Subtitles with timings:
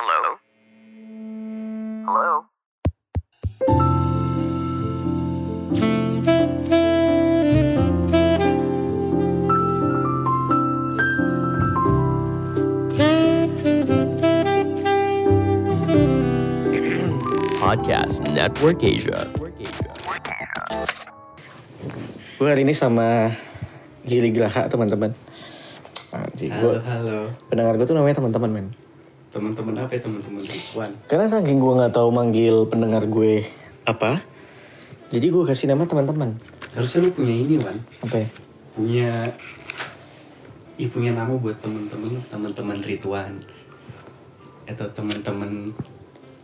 [0.00, 0.32] Hello?
[2.08, 2.48] Hello?
[17.60, 19.28] Podcast Network Asia.
[22.40, 23.28] Gue hari ini sama
[24.08, 25.12] Gili Graha teman-teman.
[26.10, 27.18] Anjing, Halo, gue halo.
[27.52, 28.66] pendengar gue tuh namanya teman-teman men.
[29.30, 30.90] Teman-teman apa ya teman-teman Ridwan?
[31.06, 33.46] Karena saking gue nggak tahu manggil pendengar gue
[33.86, 34.18] apa,
[35.10, 36.34] jadi gue kasih nama teman-teman.
[36.74, 37.78] Harusnya lu punya ini, Wan.
[38.02, 38.28] Apa ya?
[38.74, 39.10] Punya
[40.80, 43.38] ya punya nama buat teman-teman teman-teman Ridwan.
[44.66, 45.74] Atau teman-teman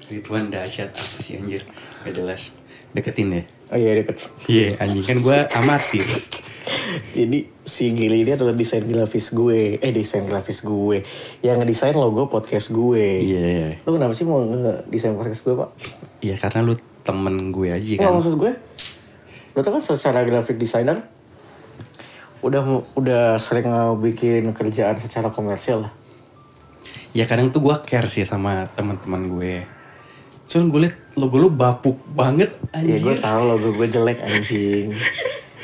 [0.07, 1.66] Ridwan dahsyat apa sih anjir?
[2.07, 2.55] Gak jelas.
[2.95, 3.43] Deketin ya.
[3.75, 4.23] Oh iya deket.
[4.47, 6.07] Iya, anjing kan gue amatir.
[7.12, 10.98] Jadi si Gili ini adalah desain grafis gue, eh desain grafis gue,
[11.41, 13.23] yang ngedesain logo podcast gue.
[13.23, 13.69] Iya, iya.
[13.87, 14.43] Lu kenapa sih mau
[14.87, 15.71] desain podcast gue pak?
[16.21, 18.18] Iya, karena lu temen gue aja Nggak kan.
[18.18, 18.52] maksud gue,
[19.54, 21.07] lu tuh kan secara graphic designer
[22.43, 22.63] udah
[22.95, 25.93] udah sering bikin kerjaan secara komersial lah.
[27.10, 29.63] Ya kadang tuh gue care sih sama teman-teman gue.
[30.45, 33.01] Soalnya gue liat logo lu bapuk banget Ya anjir.
[33.01, 34.91] gue tahu logo gue jelek anjing.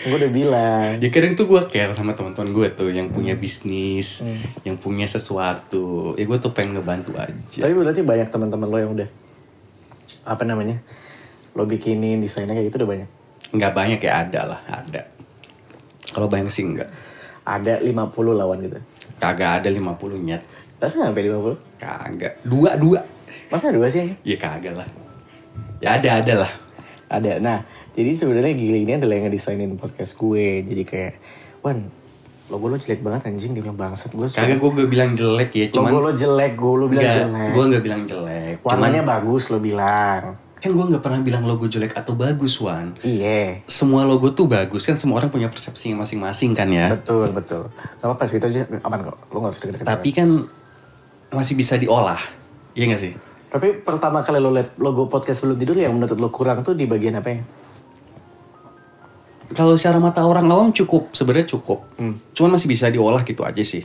[0.02, 0.98] gue udah bilang.
[0.98, 4.26] Ya kadang tuh gue care sama teman-teman gue tuh yang punya bisnis,
[4.66, 6.18] yang punya sesuatu.
[6.18, 7.62] Ya gue tuh pengen ngebantu aja.
[7.62, 9.08] Tapi berarti banyak teman-teman lo yang udah
[10.26, 10.82] apa namanya?
[11.54, 13.08] Lo bikinin desainnya kayak gitu udah banyak.
[13.52, 15.02] Nggak banyak ya ada lah, ada.
[16.12, 16.90] Kalau banyak sih enggak.
[17.42, 18.78] Ada 50 lawan gitu.
[19.18, 20.42] Kagak ada 50 nyet.
[20.82, 21.78] Masa sampai 50?
[21.78, 22.42] Kagak.
[22.42, 23.00] Dua, dua.
[23.50, 24.14] Masa dua sih?
[24.26, 24.88] Ya kagak lah.
[25.78, 26.52] Ya ada, ada lah.
[27.12, 27.32] Ada.
[27.44, 27.60] Nah,
[27.92, 30.64] jadi sebenarnya Gili ini adalah yang ngedesainin podcast gue.
[30.64, 31.12] Jadi kayak,
[31.60, 31.92] Wan,
[32.48, 33.52] logo lo jelek banget anjing.
[33.52, 34.16] Dia bilang bangsat.
[34.16, 35.90] Gue Kagak gue gak bilang jelek ya, cuman...
[35.92, 37.50] Logo lo jelek, gue lo bilang Enggak, jelek.
[37.52, 38.54] gue gak bilang jelek.
[38.64, 40.22] Cuman Warnanya bagus lo bilang.
[40.62, 42.94] kan gue gak pernah bilang logo jelek atau bagus, Wan.
[43.02, 43.66] Iya.
[43.66, 46.86] Semua logo tuh bagus kan, semua orang punya persepsinya masing-masing kan ya.
[46.94, 47.66] Betul, betul.
[47.98, 49.18] Gak apa-apa sih, itu aja aman kok.
[49.34, 49.82] Lo gak harus.
[49.82, 50.28] Tapi kan
[51.34, 52.20] masih bisa diolah.
[52.78, 53.12] Iya gak sih?
[53.52, 56.88] Tapi pertama kali lo liat logo podcast sebelum tidur yang menurut lo kurang tuh di
[56.88, 57.44] bagian apa ya?
[59.52, 61.84] Kalau secara mata orang awam cukup, sebenarnya cukup.
[62.32, 63.84] Cuman masih bisa diolah gitu aja sih.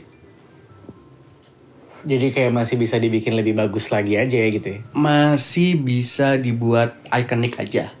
[2.08, 4.80] Jadi kayak masih bisa dibikin lebih bagus lagi aja ya gitu ya?
[4.96, 7.92] Masih bisa dibuat ikonik aja.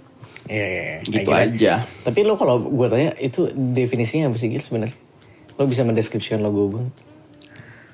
[0.48, 0.98] Iya, iya, iya.
[1.04, 1.72] Gitu Kayak aja.
[1.84, 4.96] Tapi lo kalau gue tanya itu definisinya apa sih Gil sebenarnya?
[5.60, 6.84] Lo bisa mendeskripsikan logo gue?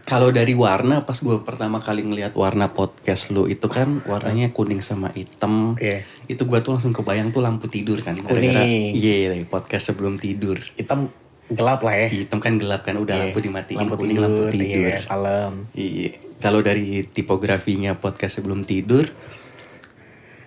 [0.04, 4.84] Kalau dari warna, pas gue pertama kali ngeliat warna podcast lu itu kan warnanya kuning
[4.84, 5.81] sama hitam.
[5.81, 6.04] Iya.
[6.28, 8.12] Itu gue tuh langsung kebayang tuh lampu tidur kan.
[8.20, 8.92] Kuning.
[8.92, 10.60] Iya, iya, podcast sebelum tidur.
[10.76, 11.09] Hitam
[11.48, 12.09] gelap lah ya.
[12.12, 13.22] Hitam kan gelap kan, udah Iya.
[13.32, 14.92] lampu dimatiin, Lampu kuning lampu tidur, tidur.
[14.92, 15.53] Iya, malam.
[15.72, 16.10] Iya.
[16.36, 19.09] Kalau dari tipografinya podcast sebelum tidur,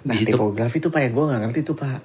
[0.06, 2.00] Nah di situ tipografi tuh pak ya gue gak ngerti tuh pak.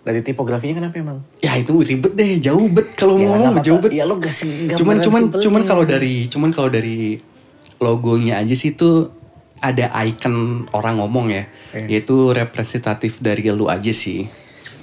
[0.00, 1.18] Dari tipografinya kenapa emang?
[1.38, 3.60] ya itu ribet deh, jauh bet kalau Ya, ngomong apa-apa.
[3.60, 3.92] jauh bet.
[3.92, 5.44] Ya lo kasih cuman gambaran cuman simpelnya.
[5.44, 6.98] cuman kalau dari cuman kalau dari
[7.76, 9.12] logonya aja sih tuh
[9.58, 10.36] ada icon
[10.72, 11.44] orang ngomong ya,
[11.76, 11.84] Iya.
[11.90, 14.24] yaitu representatif dari lu aja sih.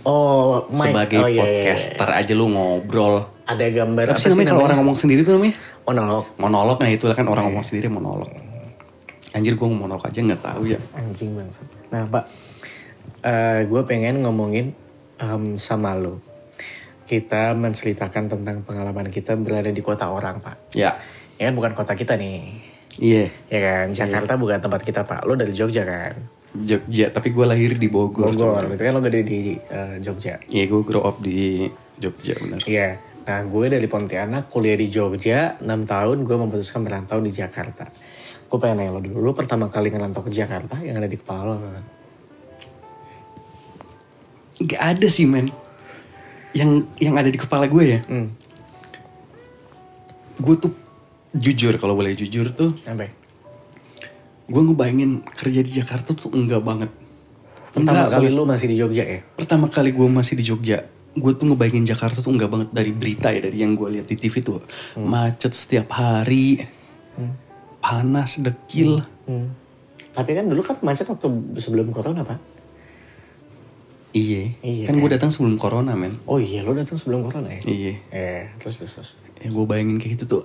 [0.04, 0.88] Oh, mic.
[0.88, 1.64] Sebagai oh, iya, iya, iya.
[1.66, 3.26] podcaster aja lu ngobrol.
[3.44, 5.56] Ada gambar Apa sih namanya kalau orang ngomong sendiri tuh namanya?
[5.84, 6.24] monolog.
[6.38, 8.30] Monolog, nah itulah kan orang ngomong sendiri monolog.
[9.32, 10.80] Anjir gue monolog aja nggak tahu ya.
[10.94, 11.66] Anjing bangsat.
[11.90, 12.24] Nah pak,
[13.22, 14.78] eh gue pengen ngomongin
[15.20, 16.20] em, sama lo.
[17.08, 20.76] Kita menceritakan tentang pengalaman kita berada di kota orang pak.
[20.76, 21.00] Ya,
[21.38, 22.50] Ya kan bukan kota kita nih.
[22.98, 23.30] iya.
[23.48, 25.24] Ya kan, Jakarta bukan tempat kita pak.
[25.24, 26.18] Lo dari Jogja kan?
[26.58, 28.34] Jogja, tapi gue lahir di Bogor.
[28.34, 28.66] Bogor.
[28.66, 30.42] Tapi kan lo gede di eh, Jogja.
[30.50, 31.70] Iya, gue grow up di
[32.02, 32.66] Jogja bener.
[32.66, 32.98] Iya.
[33.28, 37.86] Nah gue dari Pontianak kuliah di Jogja 6 tahun gue memutuskan merantau di Jakarta.
[38.48, 41.60] Gue pengen nanya lo dulu, lo pertama kali ngerantau ke Jakarta yang ada di kepala
[41.60, 41.84] lo kan?
[44.64, 45.54] Gak ada sih men.
[46.56, 48.00] Yang yang ada di kepala gue ya.
[48.10, 48.34] Hmm.
[50.42, 50.74] Gue tuh
[51.36, 52.94] jujur kalau boleh jujur tuh, ya?
[54.48, 56.90] gue ngebayangin kerja di Jakarta tuh enggak banget.
[57.76, 59.20] Pertama Enggak, kali lu masih di Jogja ya?
[59.38, 63.30] pertama kali gue masih di Jogja, gue tuh ngebayangin Jakarta tuh enggak banget dari berita
[63.30, 64.64] ya, dari yang gue lihat di TV tuh
[64.98, 66.64] macet setiap hari,
[67.84, 69.04] panas, dekil.
[69.28, 69.52] Hmm.
[70.16, 71.28] Tapi kan dulu kan macet waktu
[71.62, 72.57] sebelum corona pak.
[74.18, 76.18] Iya, Iya, kan gue datang sebelum corona men.
[76.24, 77.62] Oh iya lo datang sebelum corona ya?
[77.62, 79.10] Iya, Eh terus terus terus.
[79.38, 80.44] yang gue bayangin kayak gitu tuh,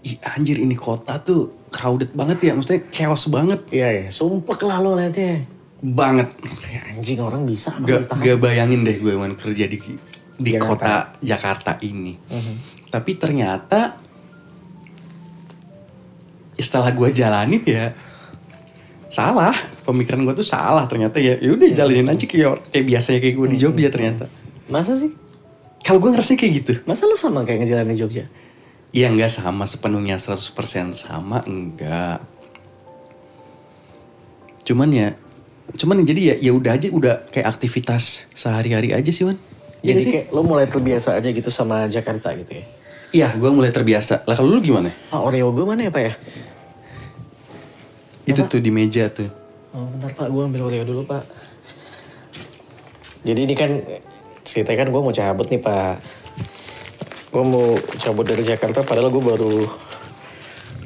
[0.00, 4.04] ih anjir ini kota tuh crowded banget ya, maksudnya chaos banget, Iya iya.
[4.08, 5.44] Sumpah lah lo liatnya.
[5.78, 6.32] banget.
[6.62, 9.76] Kayak anjing orang bisa Gak, gak bayangin deh gue man kerja di
[10.38, 10.64] di Jakarta.
[10.64, 12.14] kota Jakarta ini.
[12.88, 13.98] Tapi ternyata
[16.54, 17.90] setelah gue jalanin ya
[19.12, 19.52] salah.
[19.84, 21.36] Pemikiran gue tuh salah ternyata ya.
[21.36, 24.24] Ya udah jalanin aja kayak kayak biasanya kayak gue di Jogja ternyata.
[24.72, 25.12] Masa sih?
[25.82, 26.72] kalau gue ngerasa kayak gitu.
[26.86, 28.24] Masa lu sama kayak ngejalanin Jogja?
[28.92, 30.52] ya nggak sama sepenuhnya 100%
[30.92, 32.20] sama enggak.
[34.68, 35.08] Cuman ya
[35.72, 39.40] cuman jadi ya ya udah aja udah kayak aktivitas sehari-hari aja sih Wan.
[39.80, 40.12] Iya Jadi sih?
[40.12, 42.64] kayak lu mulai terbiasa aja gitu sama Jakarta gitu ya?
[43.12, 44.24] iya gue mulai terbiasa.
[44.28, 44.88] Lah kalau lu gimana?
[45.12, 46.12] Ah, Oreo gue mana ya Pak ya?
[48.24, 49.28] Itu tuh di meja tuh
[49.72, 51.24] Oh bentar Pak, gue ambil Oreo dulu Pak.
[53.22, 53.70] Jadi ini kan
[54.42, 55.94] ceritanya kan gue mau cabut nih Pak.
[57.30, 59.64] Gue mau cabut dari Jakarta padahal gue baru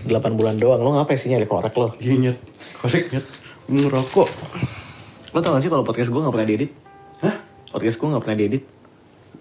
[0.07, 0.79] 8 bulan doang.
[0.79, 1.91] Lo ngapain sih nyari korek lo?
[1.99, 2.39] iya nyet
[2.79, 3.27] korek nyet
[3.67, 4.29] ngerokok
[5.35, 6.71] Lo tau gak sih kalau podcast gue gak pernah diedit?
[7.19, 7.35] hah
[7.67, 8.63] Podcast gue gak pernah diedit.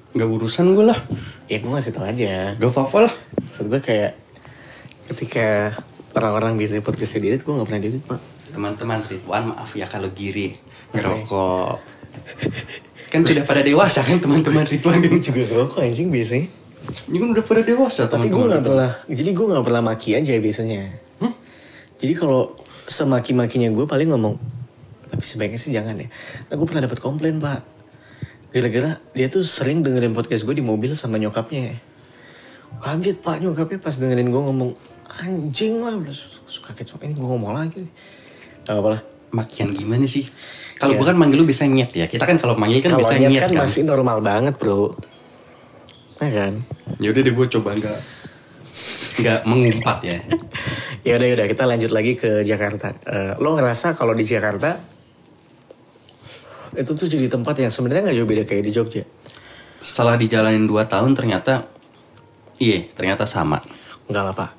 [0.09, 0.97] nggak urusan gue lah
[1.45, 2.57] Ya gue ngasih tau aja.
[2.57, 3.13] gak apa-apa lah
[3.45, 4.17] Maksud gue kayak
[5.05, 5.77] ketika
[6.15, 8.19] orang-orang bisa podcast diedit, gue gak pernah diedit Pak.
[8.55, 10.55] teman-teman Ridwan maaf ya kalau giri
[10.95, 11.75] ngerokok
[13.11, 16.47] kan sudah pada dewasa kan teman-teman Ridwan Gue juga ngerokok anjing biasanya.
[17.11, 20.33] ini kan udah pada dewasa Tapi gue gak pernah, jadi gue gak pernah maki aja
[20.39, 21.03] biasanya.
[21.95, 22.51] Jadi kalau
[22.85, 24.35] semaki-makinya gue paling ngomong,
[25.09, 26.07] tapi sebaiknya sih jangan ya.
[26.51, 27.63] Nah, gue pernah dapat komplain pak.
[28.51, 31.79] Gara-gara dia tuh sering dengerin podcast gue di mobil sama nyokapnya.
[32.83, 34.71] Kaget pak nyokapnya pas dengerin gue ngomong,
[35.21, 35.95] anjing lah.
[35.95, 36.15] Udah
[36.45, 37.83] suka kaget, ini gue ngomong lagi.
[38.65, 39.03] Gak apa-apa lah.
[39.35, 40.23] makian gimana sih
[40.79, 43.19] kalau gue kan manggil lu bisa nyet ya kita kan kalau manggil kan Kalau bisa
[43.19, 44.95] nyet nyet kan, kan, masih normal banget bro.
[46.23, 46.53] Ya kan?
[47.03, 47.99] ya udah deh gue coba nggak
[49.19, 50.23] nggak mengumpat ya
[51.07, 52.95] Ya udah udah kita lanjut lagi ke Jakarta.
[52.95, 54.79] Eh, lo ngerasa kalau di Jakarta
[56.75, 59.03] itu tuh jadi tempat yang sebenarnya nggak jauh beda kayak di Jogja.
[59.83, 61.67] setelah dijalanin 2 tahun ternyata
[62.57, 63.59] iya ternyata sama
[64.07, 64.49] Enggak lah pak.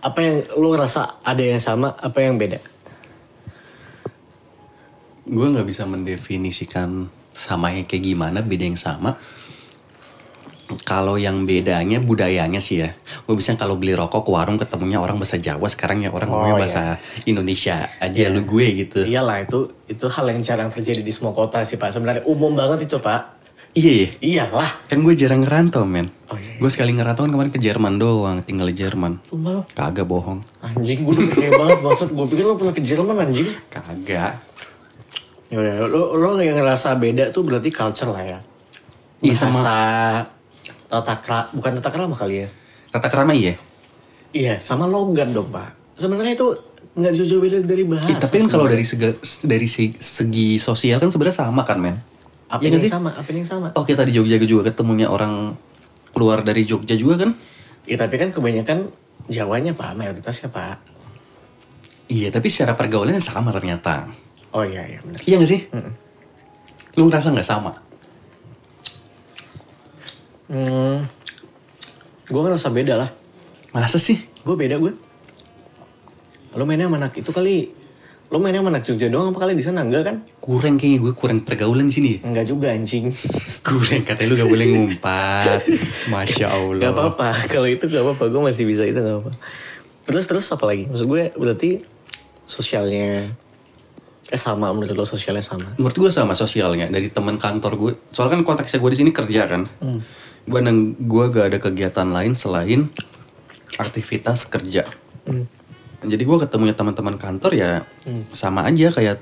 [0.00, 2.60] Apa yang lo ngerasa ada yang sama, apa yang beda?
[5.30, 9.14] gue nggak bisa mendefinisikan samanya kayak gimana beda yang sama
[10.82, 12.90] kalau yang bedanya budayanya sih ya
[13.26, 16.34] gue bisa kalau beli rokok ke warung ketemunya orang bahasa Jawa sekarang ya orang Oh,
[16.34, 16.62] ngomongnya iya.
[16.62, 16.82] bahasa
[17.30, 21.62] Indonesia aja lu gue gitu Iyalah itu itu hal yang jarang terjadi di semua kota
[21.66, 21.90] sih pak.
[21.90, 23.39] Sebenarnya umum banget itu pak.
[23.72, 24.70] Iya iya Iyalah.
[24.86, 26.58] kan gue jarang ngerantau men Oh, iya, iya.
[26.58, 29.62] gue sekali ngerantau kan kemarin ke Jerman doang tinggal di Jerman Sumpah lo.
[29.68, 33.48] kagak bohong Anjing gue udah kayak banget maksud gue pikir lo pernah ke Jerman anjing.
[33.68, 34.32] kagak
[35.50, 38.38] Yaudah, lo, lo yang ngerasa beda tuh berarti culture lah ya.
[39.18, 40.22] Iya, sama-
[40.86, 42.48] tata kera, bukan tata krama kali ya.
[42.88, 43.58] tata kerama iya
[44.30, 45.74] Iya, sama logat dong pak.
[45.92, 46.46] Sebenarnya itu
[46.92, 48.06] nggak jauh-jauh beda dari bahasa.
[48.08, 49.10] Ih, tapi kan kalau dari segi,
[49.42, 51.98] dari segi sosial kan sebenarnya sama kan men
[52.50, 52.90] apa Iya yang sih?
[52.90, 53.70] sama, apa yang sama?
[53.78, 55.54] Oh kita di Jogja juga ketemunya orang
[56.10, 57.30] keluar dari Jogja juga kan?
[57.86, 58.90] Ya tapi kan kebanyakan
[59.30, 60.82] Jawanya pak, mayoritasnya pak.
[62.10, 64.10] Iya tapi secara pergaulannya sama ternyata.
[64.50, 65.20] Oh iya iya benar.
[65.22, 65.60] Iya gak sih?
[66.98, 67.70] Lu ngerasa nggak sama?
[70.50, 71.06] Hmm,
[72.26, 73.10] gue ngerasa beda lah.
[73.70, 74.18] Masa sih?
[74.42, 74.90] Gue beda gue.
[76.58, 77.70] Lo mainnya sama anak itu kali.
[78.30, 80.16] Lo mainnya sama anak Jogja doang apa kali di sana enggak kan?
[80.38, 82.12] Kurang kayaknya gue kurang pergaulan di sini.
[82.22, 83.10] Enggak juga anjing.
[83.66, 85.60] Kurang katanya lu gak boleh ngumpat.
[86.14, 86.78] Masya Allah.
[86.78, 87.28] Gak apa-apa.
[87.50, 88.30] Kalau itu gak apa-apa.
[88.30, 89.34] Gue masih bisa itu gak apa-apa.
[90.06, 90.86] Terus terus apa lagi?
[90.86, 91.82] Maksud gue berarti
[92.46, 93.26] sosialnya
[94.30, 95.74] eh sama menurut lo sosialnya sama.
[95.74, 97.92] Menurut gue sama sosialnya dari teman kantor gue.
[98.14, 99.66] Soalnya kan konteksnya gue di sini kerja kan.
[100.46, 102.94] Gue nang gue gak ada kegiatan lain selain
[103.74, 104.86] aktivitas kerja.
[106.00, 107.84] Jadi gue ketemunya teman-teman kantor ya
[108.32, 109.20] sama aja kayak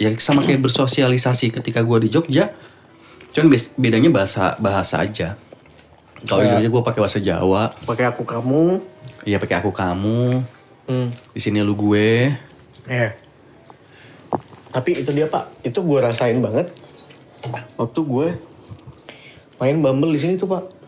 [0.00, 2.50] ya sama kayak bersosialisasi ketika gue di Jogja.
[3.30, 5.38] Cuman bedanya bahasa bahasa aja.
[6.26, 8.82] Kalau di Jogja gue pakai bahasa Jawa, Pakai aku kamu.
[9.28, 10.42] iya pakai aku kamu.
[10.90, 11.08] Hmm.
[11.30, 12.34] Di sini lu gue.
[12.90, 13.14] Ya.
[14.74, 16.70] Tapi itu dia pak, itu gue rasain banget.
[17.78, 18.28] Waktu gue
[19.62, 20.79] main Bumble di sini tuh pak.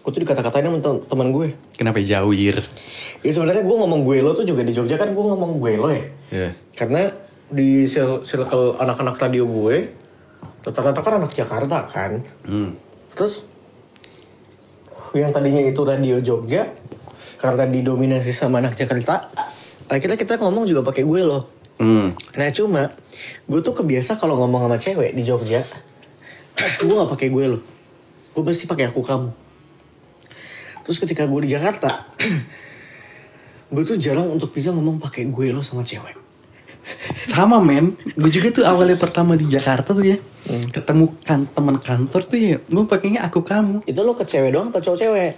[0.00, 1.48] Gue tuh dikata-katain sama tem- teman gue.
[1.76, 2.64] Kenapa jauhir?
[3.20, 5.88] Ya sebenarnya gue ngomong gue lo tuh juga di Jogja kan gue ngomong gue lo
[5.92, 6.04] ya.
[6.32, 6.48] Ya.
[6.72, 7.12] Karena
[7.48, 9.92] di cir- circle anak-anak radio gue,
[10.64, 12.24] rata-rata kan anak Jakarta kan.
[12.44, 12.72] Hmm.
[13.12, 13.44] Terus
[15.16, 16.68] yang tadinya itu radio Jogja,
[17.40, 19.28] karena didominasi sama anak Jakarta,
[19.88, 21.48] akhirnya kita ngomong juga pakai gue loh.
[21.78, 22.10] Hmm.
[22.34, 22.92] Nah cuma
[23.46, 25.64] gue tuh kebiasa kalau ngomong sama cewek di Jogja,
[26.84, 27.62] gue nggak pakai gue loh.
[28.32, 29.47] Gue pasti pakai aku kamu.
[30.88, 32.08] Terus ketika gue di Jakarta,
[33.76, 36.16] gue tuh jarang untuk bisa ngomong pakai gue lo sama cewek.
[37.28, 40.16] Sama men, gue juga tuh awalnya pertama di Jakarta tuh ya,
[40.72, 43.84] ketemu kan teman kantor tuh ya, gue pakainya aku kamu.
[43.84, 45.32] Itu lo ke cewek doang atau cowok cewek?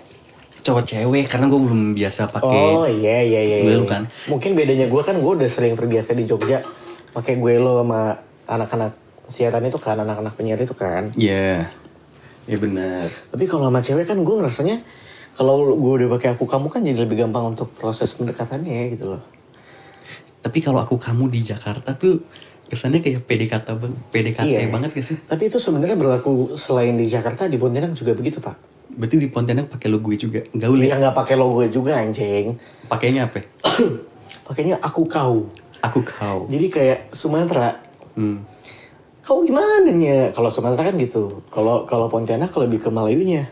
[0.61, 3.57] cowok cewek karena gue belum biasa pakai Oh iya iya iya.
[3.65, 3.81] Gue iya.
[3.81, 4.07] lo kan.
[4.29, 6.61] Mungkin bedanya gue kan gue udah sering terbiasa di Jogja
[7.11, 8.15] pakai gue lo sama
[8.47, 8.93] anak-anak
[9.27, 11.11] siaran itu kan anak-anak penyiar itu kan.
[11.17, 11.67] Iya.
[12.47, 13.09] Ya benar.
[13.09, 14.85] Tapi kalau sama cewek kan gue ngerasanya
[15.35, 19.23] kalau gue udah pakai aku kamu kan jadi lebih gampang untuk proses pendekatannya gitu loh.
[20.41, 22.25] Tapi kalau aku kamu di Jakarta tuh
[22.67, 24.69] kesannya kayak PDKT bang, PDKT Iya.
[24.71, 25.17] banget gak sih?
[25.21, 28.57] Tapi itu sebenarnya berlaku selain di Jakarta di Pontianak juga begitu pak.
[28.91, 30.41] Berarti di Pontianak pakai lo gue juga.
[30.51, 30.97] Gaul Ya ya?
[30.99, 32.55] nggak pakai logo juga anjing.
[32.87, 33.43] Pakainya apa?
[34.49, 35.47] Pakainya aku kau.
[35.81, 36.47] Aku kau.
[36.47, 37.75] Jadi kayak Sumatera.
[38.19, 38.43] Hmm.
[39.23, 40.35] Kau gimana nya?
[40.35, 41.41] Kalau Sumatera kan gitu.
[41.49, 43.47] Kalau kalau Pontianak lebih ke Melayunya.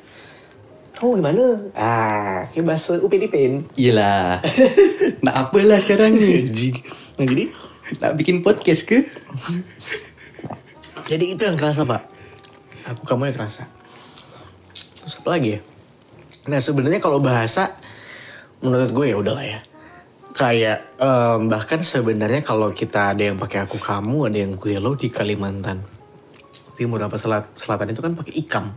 [0.99, 1.71] Kau gimana?
[1.78, 3.62] Ah, kayak bahasa UPDPN.
[3.78, 4.43] Iyalah.
[5.25, 6.50] nah apalah sekarang nih?
[7.14, 7.45] Nah, jadi
[8.02, 9.07] Nak bikin podcast ke?
[11.09, 12.02] jadi itu yang kerasa pak.
[12.90, 13.71] Aku kamu yang kerasa.
[14.75, 15.61] Terus apa lagi ya?
[16.50, 17.78] Nah sebenarnya kalau bahasa
[18.59, 19.61] menurut gue ya udahlah ya.
[20.35, 24.99] Kayak em, bahkan sebenarnya kalau kita ada yang pakai aku kamu, ada yang gue lo
[24.99, 25.81] di Kalimantan
[26.78, 28.71] Timur apa selat, selatan itu kan pakai ikam.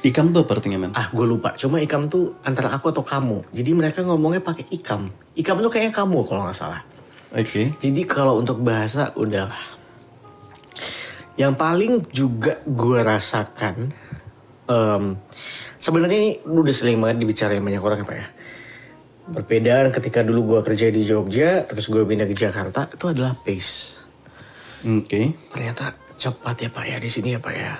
[0.00, 0.92] Ikam tuh apa artinya men?
[0.96, 1.52] Ah gue lupa.
[1.60, 3.52] Cuma ikam tuh antara aku atau kamu.
[3.52, 5.12] Jadi mereka ngomongnya pakai ikam.
[5.36, 6.80] Ikam tuh kayaknya kamu kalau nggak salah.
[7.36, 7.76] Oke.
[7.76, 9.60] Jadi kalau untuk bahasa udahlah.
[11.36, 13.92] Yang paling juga gue rasakan,
[14.68, 15.04] em,
[15.76, 18.26] sebenarnya ini udah sering banget dibicarain banyak orang ya Pak ya.
[19.30, 24.02] Perbedaan ketika dulu gue kerja di Jogja, terus gue pindah ke Jakarta, itu adalah pace.
[24.82, 25.36] Oke.
[25.54, 27.72] Ternyata cepat ya Pak ya di sini ya Pak ya.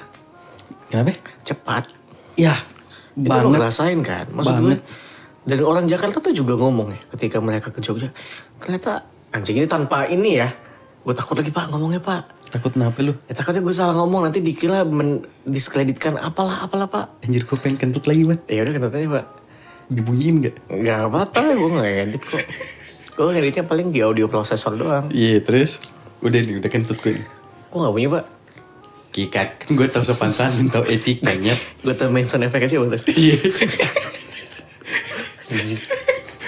[0.88, 1.16] Kenapa?
[1.42, 1.99] Cepat.
[2.40, 2.56] Ya.
[3.12, 3.60] Itu Banget.
[3.60, 4.26] ngerasain kan?
[4.32, 4.80] Maksud Banget.
[4.80, 8.08] gue, dan orang Jakarta tuh juga ngomong ya ketika mereka ke Jogja.
[8.56, 9.04] Ternyata
[9.36, 10.48] anjing ini tanpa ini ya.
[11.00, 12.40] Gue takut lagi Pak ngomongnya Pak.
[12.50, 13.14] Takut kenapa lu?
[13.30, 17.22] Ya takutnya gue salah ngomong nanti dikira mendiskreditkan apalah apalah pak.
[17.22, 18.42] Anjir gue pengen kentut lagi man.
[18.50, 19.26] Ya udah kentut aja pak.
[19.86, 20.56] Dibunyiin gak?
[20.66, 22.42] Gak apa-apa gue gak edit kok.
[23.14, 25.14] Gue ngeditnya paling di audio processor doang.
[25.14, 25.78] Iya terus?
[26.26, 27.26] Udah nih, udah kentut gue nih.
[27.70, 28.24] Gue gak punya pak.
[29.10, 33.10] Kikat gue tau sopan santun tau etik banyak gue tau main sound effect aja bagus
[33.18, 33.34] iya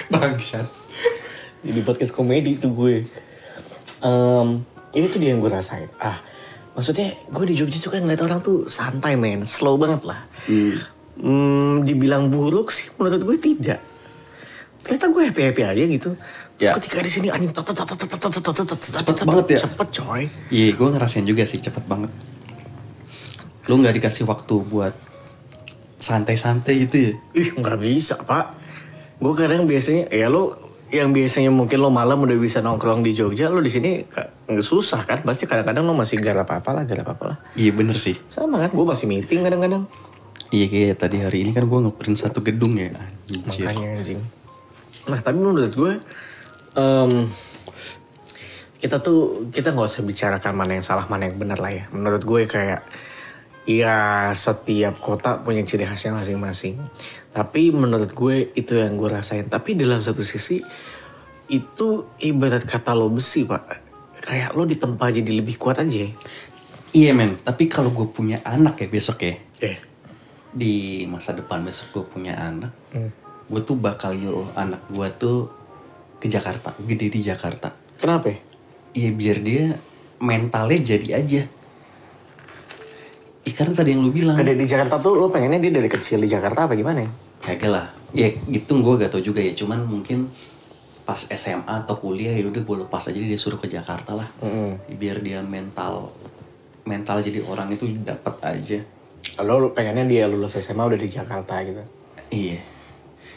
[0.07, 0.63] bangsat
[1.59, 3.03] jadi podcast komedi itu gue
[3.99, 4.63] um,
[4.95, 6.15] ini tuh dia yang gue rasain ah
[6.71, 10.75] maksudnya gue di Jogja tuh kan ngeliat orang tuh santai men slow banget lah hmm.
[11.13, 13.83] Hmm, dibilang buruk sih menurut gue tidak
[14.87, 16.11] ternyata gue happy happy aja gitu
[16.53, 16.73] Terus ya.
[16.77, 19.59] ketika di sini anjing cepet banget ya.
[19.65, 20.23] Cepet coy.
[20.53, 22.13] Iya, gue ngerasain juga sih cepet banget.
[23.71, 24.93] Lu nggak dikasih waktu buat
[25.95, 27.13] santai-santai gitu ya?
[27.37, 28.59] Ih nggak bisa pak.
[29.23, 30.59] Gue kadang biasanya ya lo
[30.93, 34.05] yang biasanya mungkin lo malam udah bisa nongkrong di Jogja, lo di sini
[34.45, 35.25] susah kan?
[35.25, 37.37] Pasti kadang-kadang lo masih garap apa lah, garap apa lah.
[37.57, 38.13] Iya bener sih.
[38.29, 39.89] Sama kan, gue masih meeting kadang-kadang.
[40.53, 42.93] Iya kayak tadi hari ini kan gue ngeprint satu gedung ya.
[42.93, 43.65] Anjir.
[43.65, 44.21] Makanya anjing.
[45.09, 45.97] Nah tapi menurut gue,
[46.77, 47.25] em,
[48.77, 51.89] kita tuh kita nggak usah bicarakan mana yang salah mana yang benar lah ya.
[51.89, 52.85] Menurut gue kayak
[53.63, 56.79] ya setiap kota punya ciri khasnya masing-masing.
[57.33, 59.47] Tapi menurut gue itu yang gue rasain.
[59.47, 60.61] Tapi dalam satu sisi
[61.49, 61.89] itu
[62.21, 63.63] ibarat kata lo besi pak.
[64.23, 66.07] Kayak lo ditempa jadi lebih kuat aja.
[66.93, 69.33] Iya men, tapi kalau gue punya anak ya besok ya.
[69.65, 69.77] Eh,
[70.53, 72.71] Di masa depan besok gue punya anak.
[73.49, 75.49] Gue tuh bakal nyuruh anak gue tuh
[76.21, 76.77] ke Jakarta.
[76.77, 77.73] Gede di Jakarta.
[77.97, 78.29] kenapa?
[78.29, 78.39] ya?
[78.93, 79.63] Iya biar dia
[80.21, 81.41] mentalnya jadi aja.
[83.43, 84.39] Ih, karena tadi yang lu bilang.
[84.39, 87.11] Gede di Jakarta tuh lo pengennya dia dari kecil di Jakarta apa gimana ya?
[87.43, 87.85] Kagak lah.
[88.15, 89.51] Ya gitu gue gak tau juga ya.
[89.51, 90.31] Cuman mungkin
[91.03, 94.27] pas SMA atau kuliah ya udah gue lepas aja dia suruh ke Jakarta lah.
[94.87, 96.15] Biar dia mental
[96.87, 98.79] mental jadi orang itu dapat aja.
[99.43, 101.83] Lo pengennya dia lulus SMA udah di Jakarta gitu.
[102.31, 102.63] Iya.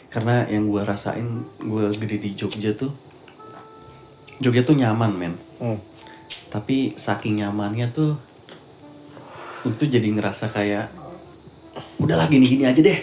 [0.07, 2.95] Karena yang gue rasain gue gede di Jogja tuh
[4.39, 5.33] Jogja tuh nyaman men.
[5.59, 5.81] Hmm.
[6.47, 8.15] Tapi saking nyamannya tuh
[9.69, 10.87] itu jadi ngerasa kayak
[11.97, 12.99] udahlah gini-gini aja deh.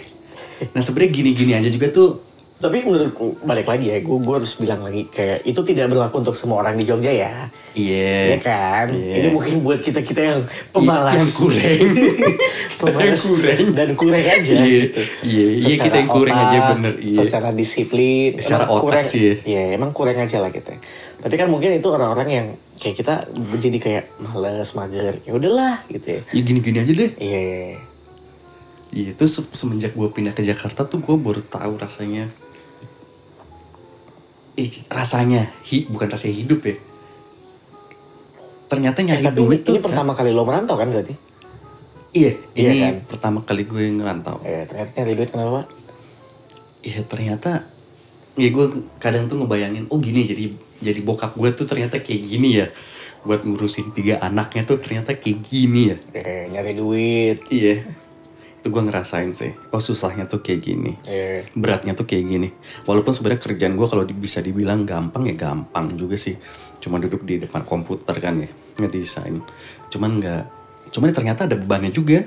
[0.71, 2.23] Nah sebenarnya gini-gini aja juga tuh
[2.55, 3.11] Tapi menurut
[3.43, 6.87] balik lagi ya, gue harus bilang lagi kayak itu tidak berlaku untuk semua orang di
[6.87, 7.51] Jogja ya.
[7.75, 8.31] iya.
[8.31, 8.87] Iya kan?
[8.95, 9.15] Iya.
[9.21, 10.39] Ini mungkin buat kita kita yang
[10.71, 11.79] pemalas, Yang kurang.
[12.79, 13.63] pemalas Yang kurang.
[13.75, 14.53] dan kurang aja.
[14.55, 14.63] Iya.
[14.87, 15.01] gitu.
[15.27, 17.11] Iya, iya, Secara kita yang kurang aja, bener, iya.
[17.19, 19.33] Secara disiplin, Secara otak kurang, sih ya.
[19.43, 20.79] Iya, emang kurang aja lah kita.
[21.19, 22.47] Tapi kan mungkin itu orang-orang yang
[22.85, 23.13] kayak kita
[23.57, 25.17] jadi kayak males, mager.
[25.25, 26.21] Ya udahlah gitu ya.
[26.29, 27.11] Ya gini-gini aja deh.
[27.17, 27.79] Iya, iya, iya.
[28.93, 32.29] Iya, itu se- semenjak gue pindah ke Jakarta tuh gue baru tahu rasanya.
[34.53, 36.77] Eh, rasanya, hi, bukan rasanya hidup ya.
[38.65, 39.73] Ternyata Eh, nyari tapi duit ini, tuh.
[39.75, 41.11] ini pertama kali lo merantau kan berarti?
[42.13, 42.95] Iya, Iya ini kan?
[43.09, 44.39] pertama kali gue ngerantau.
[44.41, 45.51] Eh, ternyata nyari duit kenapa?
[45.57, 45.67] Pak?
[46.85, 47.65] ya ternyata
[48.37, 48.65] ya gue
[49.01, 52.67] kadang tuh ngebayangin oh gini jadi jadi bokap gue tuh ternyata kayak gini ya.
[53.25, 55.97] Buat ngurusin tiga anaknya tuh ternyata kayak gini ya.
[56.13, 57.37] Eh, nyari duit.
[57.49, 57.81] iya.
[58.61, 59.53] Itu gue ngerasain sih.
[59.69, 60.97] Oh susahnya tuh kayak gini.
[61.05, 62.49] Eh, beratnya tuh kayak gini.
[62.89, 66.33] Walaupun sebenarnya kerjaan gue kalau bisa dibilang gampang ya gampang juga sih.
[66.81, 68.49] Cuma duduk di depan komputer kan ya
[68.81, 69.41] ngedesain.
[69.89, 70.43] Cuman nggak
[70.93, 72.25] cuman ternyata ada bebannya juga.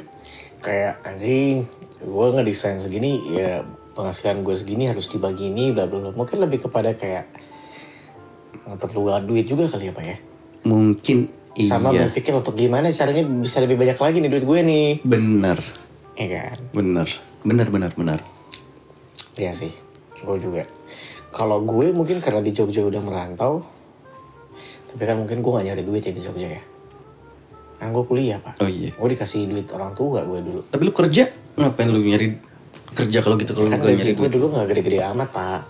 [0.58, 1.62] Kayak anjing,
[2.02, 3.62] gue ngedesain segini ya
[3.98, 6.10] penghasilan gue segini harus dibagi ini bla bla bla.
[6.14, 7.26] Mungkin lebih kepada kayak
[8.68, 10.16] ngeterluar duit juga kali ya pak ya.
[10.62, 11.18] mungkin
[11.58, 14.88] Sama iya berpikir untuk gimana caranya bisa lebih banyak lagi nih duit gue nih.
[15.02, 15.58] bener
[16.14, 16.58] Iya kan?
[16.72, 17.08] bener
[17.40, 18.20] bener bener bener
[19.34, 19.70] Iya sih,
[20.18, 20.66] gue juga.
[21.28, 23.62] Kalau gue mungkin karena di Jogja udah merantau,
[24.88, 26.62] tapi kan mungkin gue gak nyari duit ya di Jogja ya.
[27.76, 28.58] Kan gue kuliah pak.
[28.58, 30.60] oh iya Gue dikasih duit orang tua gue dulu.
[30.68, 32.34] tapi lu kerja ngapain lu nyari
[32.88, 35.28] kerja kalau gitu kalau Kan lu gak nyari gaji gue duit dulu gak gede-gede amat
[35.30, 35.60] pak.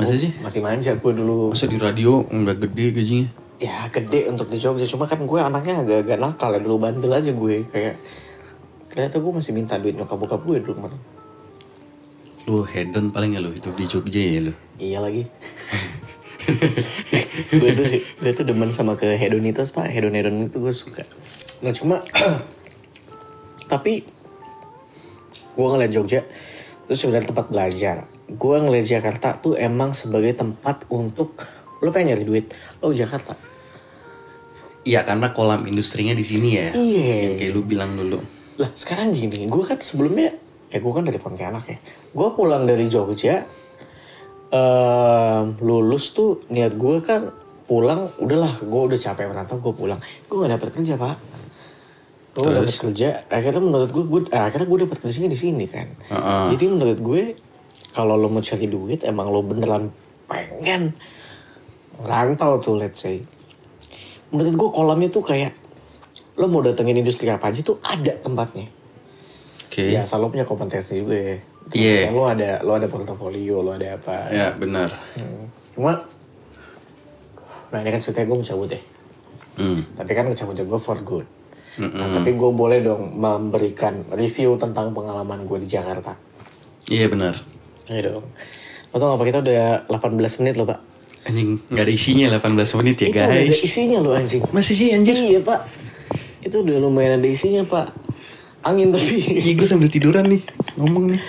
[0.00, 1.48] Masa sih Masih manja gue dulu.
[1.50, 3.26] masa di radio nggak gede gajinya
[3.60, 4.82] Ya gede untuk di Jogja.
[4.84, 6.58] Cuma kan gue anaknya agak-agak nakal ya.
[6.58, 7.56] Dulu bandel aja gue.
[7.68, 8.00] Kayak
[8.88, 10.98] ternyata gue masih minta duit nyokap bokap gue dulu kemarin.
[12.48, 15.22] lu hedon paling ya lu hidup di Jogja ya lu Iya lagi.
[17.52, 21.04] gue tuh gue tuh demen sama ke hedonitas pak hedon hedon itu gue suka.
[21.60, 22.00] Nah cuma
[23.70, 24.02] tapi
[25.52, 26.24] gue ngeliat Jogja
[26.86, 27.96] itu sebenarnya tempat belajar.
[28.30, 31.34] Gue ngeliat Jakarta tuh emang sebagai tempat untuk
[31.80, 32.46] lo pengen nyari duit
[32.78, 33.34] lo Jakarta.
[34.80, 37.08] Iya karena kolam industrinya di sini ya Iya.
[37.28, 38.16] yang kayak lu bilang dulu
[38.56, 40.32] Lah sekarang gini, gue kan sebelumnya
[40.68, 41.78] ya gue kan dari Pontianak ya.
[42.12, 43.48] Gue pulang dari Jogja,
[44.52, 47.32] em, lulus tuh niat gue kan
[47.64, 49.96] pulang, udahlah gue udah capek merantau gue pulang.
[50.28, 51.16] Gue gak dapet kerja pak.
[52.36, 55.64] Gue gak dapet kerja, akhirnya menurut gue, gue eh, akhirnya gue dapet kerjanya di sini
[55.64, 55.88] kan.
[56.12, 56.44] Heeh.
[56.52, 57.22] Jadi menurut gue
[57.90, 59.90] kalau lo mau cari duit emang lo beneran
[60.30, 60.94] pengen
[62.00, 63.20] rantau tuh let's say.
[64.30, 65.52] Menurut gue kolamnya tuh kayak
[66.38, 68.70] lo mau datengin industri apa aja tuh ada tempatnya.
[69.66, 71.36] oke Ya asal lo punya kompetensi juga ya.
[71.70, 72.10] Iya.
[72.10, 74.30] Kan Lo ada lo ada portofolio, lo ada apa.
[74.30, 75.50] ya benar Hmm.
[75.74, 75.98] Cuma
[77.70, 78.80] Nah ini kan ceritanya gue mencabut ya.
[79.62, 79.80] hmm.
[79.94, 81.26] Tapi kan mencabutnya gue for good.
[81.80, 86.12] Nah, tapi gue boleh dong memberikan review tentang pengalaman gue di Jakarta.
[86.90, 87.38] iya benar
[87.90, 88.24] Iya dong.
[88.90, 90.80] Lo tau gak apa kita udah 18 menit loh pak.
[91.20, 94.40] anjing nggak ada isinya 18 menit ya Itu udah ada guys isinya loh anjing.
[94.56, 95.60] masih sih anjir Iya pak.
[96.40, 97.92] Itu udah lumayan ada isinya pak.
[98.64, 99.42] Angin tapi.
[99.44, 100.40] Iya gue sambil tiduran nih
[100.80, 101.22] ngomong nih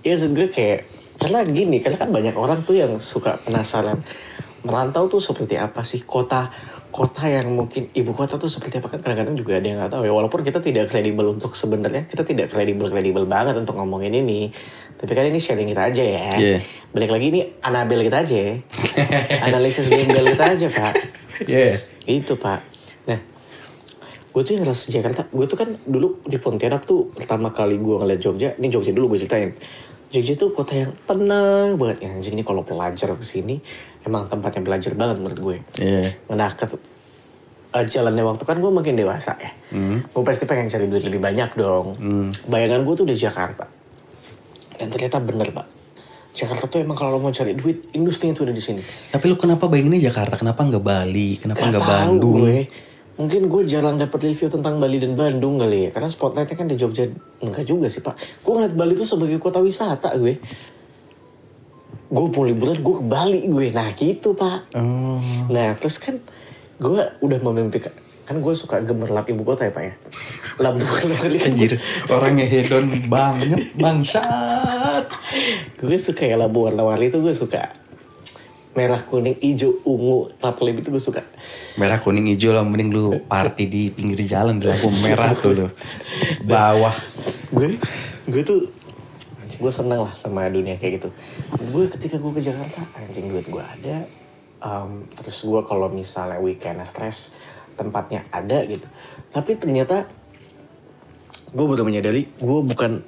[0.00, 0.80] Iya gue kayak
[1.20, 4.00] karena gini karena kan banyak orang tuh yang suka penasaran
[4.64, 6.48] merantau tuh seperti apa sih kota
[6.96, 8.88] kota yang mungkin ibu kota tuh seperti apa?
[8.88, 10.12] Kan kadang-kadang juga ada yang nggak tahu ya.
[10.16, 14.48] Walaupun kita tidak kredibel untuk sebenarnya kita tidak kredibel kredibel banget untuk ngomongin ini.
[14.96, 16.28] Tapi kan ini sharing kita aja ya.
[16.40, 16.58] Iya.
[16.96, 18.54] balik lagi ini anabel kita aja ya.
[19.52, 20.94] analisis gembel kita aja pak.
[21.44, 21.84] Iya.
[22.08, 22.64] Itu pak.
[23.04, 23.20] Nah
[24.32, 27.96] gue tuh yang ngerasa Jakarta gue tuh kan dulu di Pontianak tuh pertama kali gue
[27.96, 29.56] ngeliat Jogja ini Jogja dulu gue ceritain
[30.16, 32.08] Jogja tuh kota yang tenang banget.
[32.08, 33.60] Ya anjing ini kalau pelajar ke sini
[34.08, 35.56] emang tempatnya belajar banget menurut gue.
[35.76, 36.16] Iya.
[36.32, 36.64] Nah ke
[37.76, 39.52] eh, jalannya waktu kan gue makin dewasa ya.
[40.00, 42.00] Gue pasti pengen cari duit lebih banyak dong.
[42.48, 43.68] Bayangan gue tuh di Jakarta.
[44.80, 45.66] Dan ternyata bener pak.
[46.36, 48.80] Jakarta tuh emang kalau lo mau cari duit industrinya tuh ada di sini.
[49.12, 50.36] Tapi lu kenapa bayanginnya Jakarta?
[50.40, 51.40] Kenapa nggak Bali?
[51.40, 52.44] Kenapa Gak nggak Bandung?
[52.44, 52.68] Gue.
[53.16, 55.90] Mungkin gue jarang dapat review tentang Bali dan Bandung kali ya.
[55.90, 57.08] Karena spotlightnya kan di Jogja.
[57.40, 58.12] Enggak juga sih pak.
[58.44, 60.36] Gue ngeliat Bali itu sebagai kota wisata gue.
[62.06, 63.72] Gue mau liburan gue ke Bali gue.
[63.72, 64.68] Nah gitu pak.
[64.76, 65.16] Oh.
[65.48, 66.20] Nah terus kan
[66.76, 67.92] gue udah memimpikan.
[68.26, 69.94] Kan gue suka gemerlap ibu kota ya pak ya.
[70.60, 70.84] Lampu
[71.24, 71.72] kali kan Anjir,
[72.12, 75.04] orangnya hedon banget, bangsat.
[75.78, 77.85] gue suka ya lampu warna-warni itu gue suka.
[78.76, 81.24] Merah, kuning, hijau, ungu, kelap-kelip itu gue suka.
[81.80, 85.66] Merah kuning hijau lah, mending lu party di pinggir jalan di lampu merah tuh lu.
[86.44, 86.92] Bawah.
[87.56, 87.78] gue
[88.26, 88.68] gue tuh
[89.46, 91.08] anjing gue seneng lah sama dunia kayak gitu
[91.70, 94.04] gue ketika gue ke Jakarta anjing duit gue ada
[94.60, 97.32] um, terus gue kalau misalnya weekend stres
[97.78, 98.84] tempatnya ada gitu
[99.30, 100.04] tapi ternyata
[101.54, 103.00] gue baru menyadari gue bukan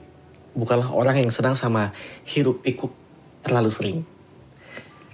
[0.55, 1.91] bukanlah orang yang senang sama
[2.25, 2.95] hiruk pikuk
[3.43, 3.99] terlalu sering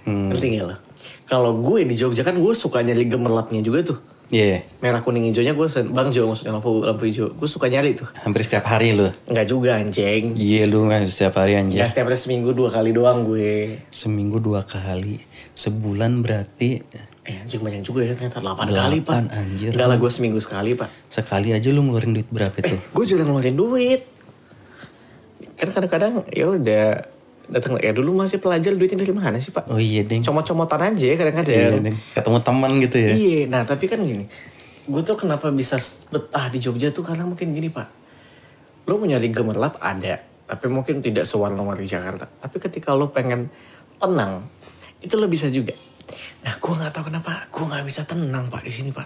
[0.05, 0.29] Hmm.
[0.29, 0.77] ngerti gak lo
[1.25, 5.53] kalau gue di Jogja kan gue suka nyari gemerlapnya juga tuh Iya, merah kuning hijaunya
[5.53, 8.97] gue sen- bang Jo maksudnya lampu lampu hijau gue suka nyari tuh hampir setiap hari
[8.97, 9.05] lu.
[9.29, 11.77] Nggak juga anjing Iya lu kan setiap hari anjir.
[11.77, 13.85] Ya setiap hari seminggu dua kali doang gue.
[13.93, 15.21] Seminggu dua kali,
[15.53, 16.81] sebulan berarti
[17.21, 19.13] Eh anjing banyak juga ya ternyata 8 kali pak.
[19.13, 19.69] Delapan, anjir.
[19.77, 20.89] Enggak lah gue seminggu sekali pak.
[21.05, 22.77] sekali aja lu ngeluarin duit berapa itu?
[22.93, 24.01] Gue jarang ngeluarin duit.
[25.55, 26.85] kan kadang-kadang ya udah
[27.45, 30.21] datang ya dulu masih pelajar duitnya dari mana sih pak Oh iya deng.
[30.21, 31.97] comot-comotan aja ya kadang-kadang Iya, deng.
[32.11, 33.11] Ketemu teman gitu ya.
[33.13, 34.25] Iya, nah tapi kan gini,
[34.85, 35.77] gue tuh kenapa bisa
[36.09, 37.87] betah di Jogja tuh karena mungkin gini pak,
[38.85, 42.25] lo mau nyari gemerlap ada, tapi mungkin tidak sewarna-warni Jakarta.
[42.25, 43.49] Tapi ketika lo pengen
[43.97, 44.45] tenang,
[44.99, 45.73] itu lo bisa juga.
[46.41, 49.05] Nah gue nggak tahu kenapa gue nggak bisa tenang pak di sini pak.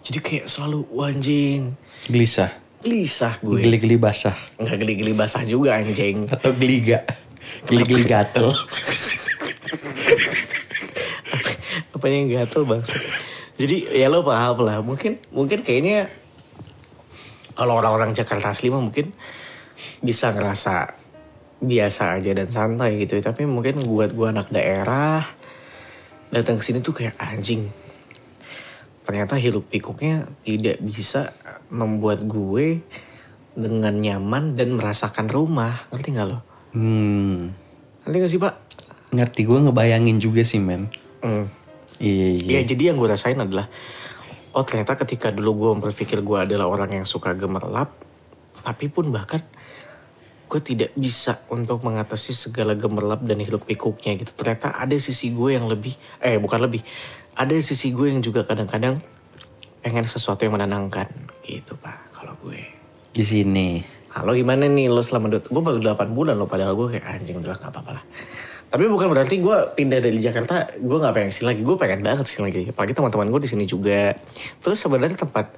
[0.00, 1.76] Jadi kayak selalu wanjing,
[2.08, 2.48] Gelisah.
[2.80, 3.60] Gelisah gue.
[3.60, 4.36] Geli-geli basah.
[4.56, 6.26] Nggak geli-geli basah juga anjing.
[6.32, 7.04] Atau geliga.
[7.68, 8.48] Geli-geli gatel.
[11.94, 12.82] Apanya yang gatel bang?
[13.60, 14.80] Jadi ya lo paham lah.
[14.80, 16.08] Mungkin mungkin kayaknya
[17.52, 19.12] kalau orang-orang Jakarta asli mah mungkin
[20.00, 20.96] bisa ngerasa
[21.60, 23.20] biasa aja dan santai gitu.
[23.20, 25.20] Tapi mungkin buat gua anak daerah
[26.32, 27.68] datang ke sini tuh kayak anjing.
[29.04, 31.36] Ternyata hiruk pikuknya tidak bisa
[31.70, 32.82] membuat gue
[33.54, 35.74] dengan nyaman dan merasakan rumah.
[35.90, 36.38] Ngerti nggak lo?
[36.74, 37.54] Hmm.
[38.06, 38.54] Ngerti gak sih pak?
[39.10, 40.90] Ngerti gue ngebayangin juga sih men.
[41.22, 41.50] Hmm.
[42.00, 42.50] Iya iya.
[42.58, 43.68] Ya jadi yang gue rasain adalah
[44.50, 47.92] oh ternyata ketika dulu gue berpikir gue adalah orang yang suka gemerlap,
[48.66, 49.42] tapi pun bahkan
[50.50, 54.34] gue tidak bisa untuk mengatasi segala gemerlap dan hiruk pikuknya gitu.
[54.34, 56.82] Ternyata ada sisi gue yang lebih, eh bukan lebih,
[57.38, 58.98] ada sisi gue yang juga kadang-kadang
[59.80, 61.08] pengen sesuatu yang menenangkan
[61.44, 62.60] gitu pak kalau gue.
[63.10, 63.80] Di sini.
[64.10, 67.06] Nah, lo gimana nih lo selama dua, gue baru 8 bulan lo padahal gue kayak
[67.06, 68.04] anjing udah gak apa-apa lah.
[68.70, 71.62] Tapi bukan berarti gue pindah dari Jakarta, gue gak pengen sini lagi.
[71.62, 72.70] Gue pengen banget sini lagi.
[72.70, 74.14] Apalagi teman-teman gue di sini juga.
[74.62, 75.54] Terus sebenarnya tempat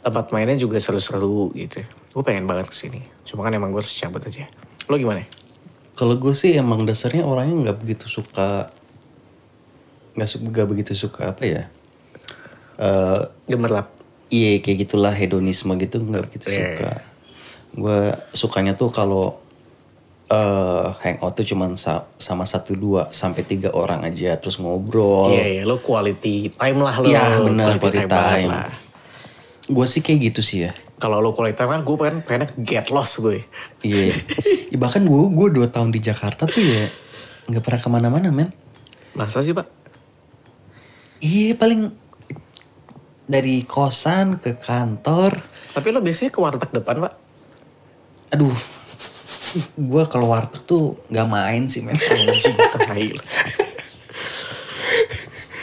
[0.00, 1.84] tempat mainnya juga seru-seru gitu.
[2.12, 3.00] Gue pengen banget ke sini.
[3.24, 4.44] Cuma kan emang gue harus cabut aja.
[4.88, 5.24] Lo gimana?
[5.96, 8.68] Kalau gue sih emang dasarnya orangnya nggak begitu suka
[10.16, 11.62] nggak suka nggak begitu suka apa ya
[12.76, 13.88] eh Gemerlap.
[14.28, 16.90] iya kayak gitulah hedonisme gitu nggak begitu Iya, suka
[17.72, 18.00] gue
[18.32, 19.36] sukanya tuh kalau
[20.26, 25.44] eh hangout tuh cuman sa- sama satu dua sampai tiga orang aja terus ngobrol Iya,
[25.46, 25.62] iya.
[25.62, 27.06] Lo quality time lah lo.
[27.06, 28.50] Iya, benar, quality banget time.
[28.50, 28.70] lah.
[29.66, 32.88] gue sih kayak gitu sih ya Kalau lo quality time kan gue pengen, pengen get
[32.88, 33.42] lost gue.
[33.80, 34.10] iya
[34.72, 36.90] Ya, bahkan gue gue dua tahun di Jakarta tuh ya
[37.46, 38.50] nggak pernah ke mana-mana men
[39.12, 39.70] Masa sih pak?
[41.18, 41.88] iya paling
[43.26, 45.34] dari kosan ke kantor
[45.74, 47.14] Tapi lo biasanya ke warteg depan pak?
[48.26, 48.54] aduh
[49.76, 51.96] gue kalau warteg tuh nggak main sih men.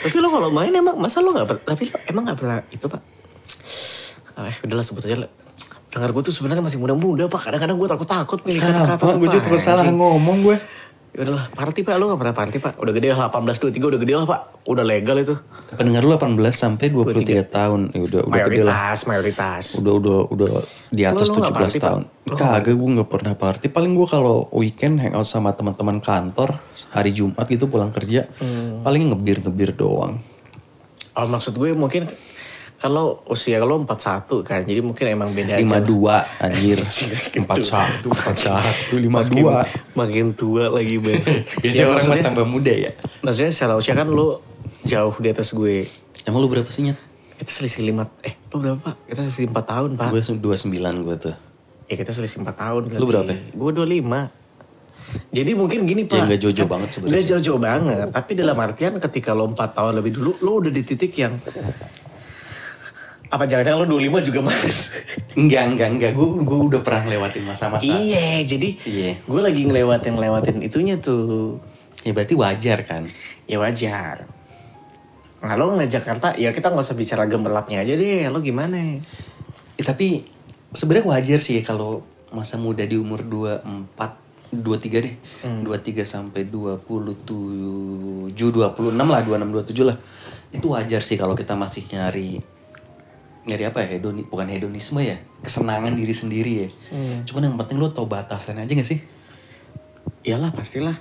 [0.04, 3.00] Tapi lo kalau main emang masa lo nggak tapi lo emang nggak pernah itu pak?
[4.36, 5.24] Eh udahlah sebut aja.
[5.94, 7.48] Dengar gue tuh sebenarnya masih muda-muda pak.
[7.48, 9.16] Kadang-kadang gue takut-takut nih kata-kata.
[9.16, 10.56] Gue juga takut salah ngomong gue.
[11.14, 12.72] Ya udahlah party pak lo nggak pernah party pak.
[12.74, 14.40] Udah gede lah 18 23 udah gede lah pak.
[14.66, 15.38] Udah legal itu.
[15.78, 17.80] Pendengar lu 18 sampai 23 tahun.
[17.94, 18.74] Ya udah udah gede lah.
[18.74, 19.64] Mayoritas mayoritas.
[19.78, 20.48] Udah udah udah
[20.90, 22.02] di atas Lu- lu nggak 17 party, tahun.
[22.26, 23.66] Lu Kagak gue nggak pernah party.
[23.70, 26.58] Paling gue kalau weekend hangout sama teman-teman kantor
[26.90, 28.26] hari Jumat gitu pulang kerja.
[28.42, 28.82] Hmm.
[28.82, 30.18] Paling ngebir-ngebir doang.
[31.14, 32.10] Oh maksud gue mungkin
[32.76, 34.60] kalau usia lo 41 kan.
[34.60, 35.64] Jadi mungkin emang beda aja.
[35.64, 35.80] lah.
[35.80, 36.78] 52 anjir.
[36.78, 37.40] Gitu.
[37.40, 39.08] 41, 41, 52.
[39.08, 39.44] Makin,
[39.94, 41.22] makin tua lagi bang.
[41.64, 42.90] Biasanya orang mah maksudnya- tambah muda ya.
[43.20, 44.44] Maksudnya secara usia kan lo
[44.82, 45.88] jauh di atas gue.
[46.24, 46.98] Emang lu berapa sih Nyet?
[47.34, 48.94] Kita selisih lima, eh lo berapa pak?
[49.10, 50.08] Kita selisih 4 tahun pak.
[50.08, 50.70] Gue 29
[51.02, 51.34] gue tuh.
[51.84, 52.82] Ya kita selisih 4 tahun.
[52.94, 53.32] Lu berapa?
[53.50, 54.44] Gue 25.
[55.30, 56.16] Jadi mungkin gini pak.
[56.16, 57.30] Ya, nggak jauh-jauh banget sebenarnya sih.
[57.30, 58.06] jauh-jauh banget.
[58.08, 61.34] Tapi dalam artian ketika lo 4 tahun lebih dulu, lo udah di titik yang...
[63.32, 64.92] Apa jangan-jangan lo 25 juga mas?
[65.34, 66.10] Enggak, enggak, enggak.
[66.14, 67.84] Gue gue udah pernah lewatin masa-masa.
[67.84, 69.12] iya, jadi Iya.
[69.20, 71.58] gue lagi ngelewatin-ngelewatin itunya tuh.
[72.04, 73.08] Ya berarti wajar kan.
[73.48, 74.28] Ya wajar.
[75.44, 78.28] Nah lo ngeliat Jakarta, ya kita nggak usah bicara gemerlapnya aja deh.
[78.28, 78.76] Lo gimana?
[79.74, 80.22] Eh, tapi
[80.70, 84.20] sebenarnya wajar sih ya kalau masa muda di umur 24
[84.54, 85.14] 23 deh.
[85.42, 89.96] 23 sampai 27 26 lah, 26 27 lah.
[90.54, 92.38] Itu wajar sih kalau kita masih nyari
[93.44, 93.96] nyari apa ya?
[93.96, 95.16] Hedoni, bukan hedonisme ya.
[95.44, 96.68] Kesenangan diri sendiri ya.
[97.28, 99.00] Cuman yang penting lo tau batasan aja gak sih?
[100.24, 100.96] Iyalah pastilah.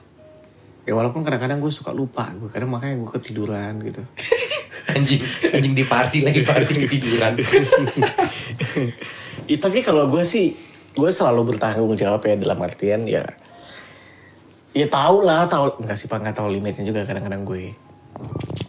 [0.83, 4.03] Ya walaupun kadang-kadang gue suka lupa, gue kadang makanya gue ketiduran gitu.
[4.99, 5.23] anjing,
[5.55, 7.39] anjing di party lagi party ketiduran.
[9.47, 10.51] ya, tapi kalau gue sih,
[10.91, 13.23] gue selalu bertanggung jawab ya dalam artian ya,
[14.75, 17.71] ya tau lah, tau nggak sih pak nggak tahu limitnya juga kadang-kadang gue.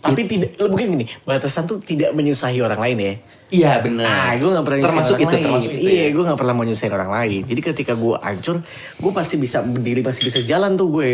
[0.05, 3.15] Tapi tidak, lo mungkin gini, batasan tuh tidak menyusahi orang lain ya.
[3.53, 4.09] Iya benar.
[4.09, 5.45] Ah, gue gak pernah termasuk orang itu, lain.
[5.45, 5.85] termasuk itu.
[5.85, 6.09] Iya, ya.
[6.17, 7.43] gue gak pernah mau nyusahin orang lain.
[7.45, 8.57] Jadi ketika gue hancur,
[8.97, 11.11] gue pasti bisa berdiri, masih bisa jalan tuh gue.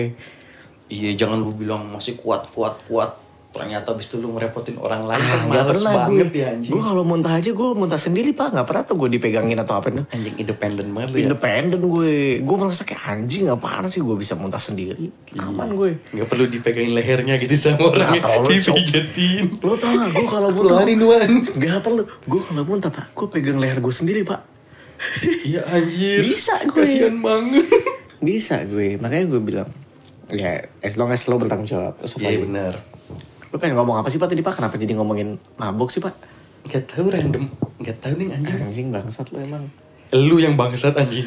[0.90, 3.14] Iya, jangan lu bilang masih kuat, kuat, kuat.
[3.50, 6.38] Ternyata abis itu lu ngerepotin orang lain Ah, nggak males pernah banget gue.
[6.38, 9.58] ya anjing Gue kalau muntah aja gue muntah sendiri pak, nggak pernah tuh gue dipegangin
[9.58, 10.02] atau apa itu.
[10.06, 14.58] anjing independen banget ya Independen gue, gue merasa kayak anjing apaan sih gue bisa muntah
[14.58, 15.98] sendiri, aman gue.
[16.10, 18.76] nggak perlu dipegangin lehernya gitu sama orang Nggak Cok.
[18.76, 22.02] dipijetin Lo tau gak gue kalau muntah, keluarin Wan gak perlu.
[22.22, 24.46] Gue kalau muntah pak, gue pegang leher gue sendiri pak.
[25.42, 26.76] iya anjir Bisa gue.
[26.76, 27.66] kasihan banget
[28.20, 29.68] Bisa gue, makanya gue bilang,
[30.28, 31.98] ya as long as lo bertanggung jawab.
[31.98, 32.74] Iya benar
[33.50, 34.58] Lo pengen ngomong apa sih pak tadi pak?
[34.58, 36.14] Kenapa jadi ngomongin mabok sih pak?
[36.60, 37.44] nggak tahu random
[37.80, 39.64] nggak tahu nih anjing Anjing bangsat lo emang.
[40.12, 41.24] lu yang bangsat anjing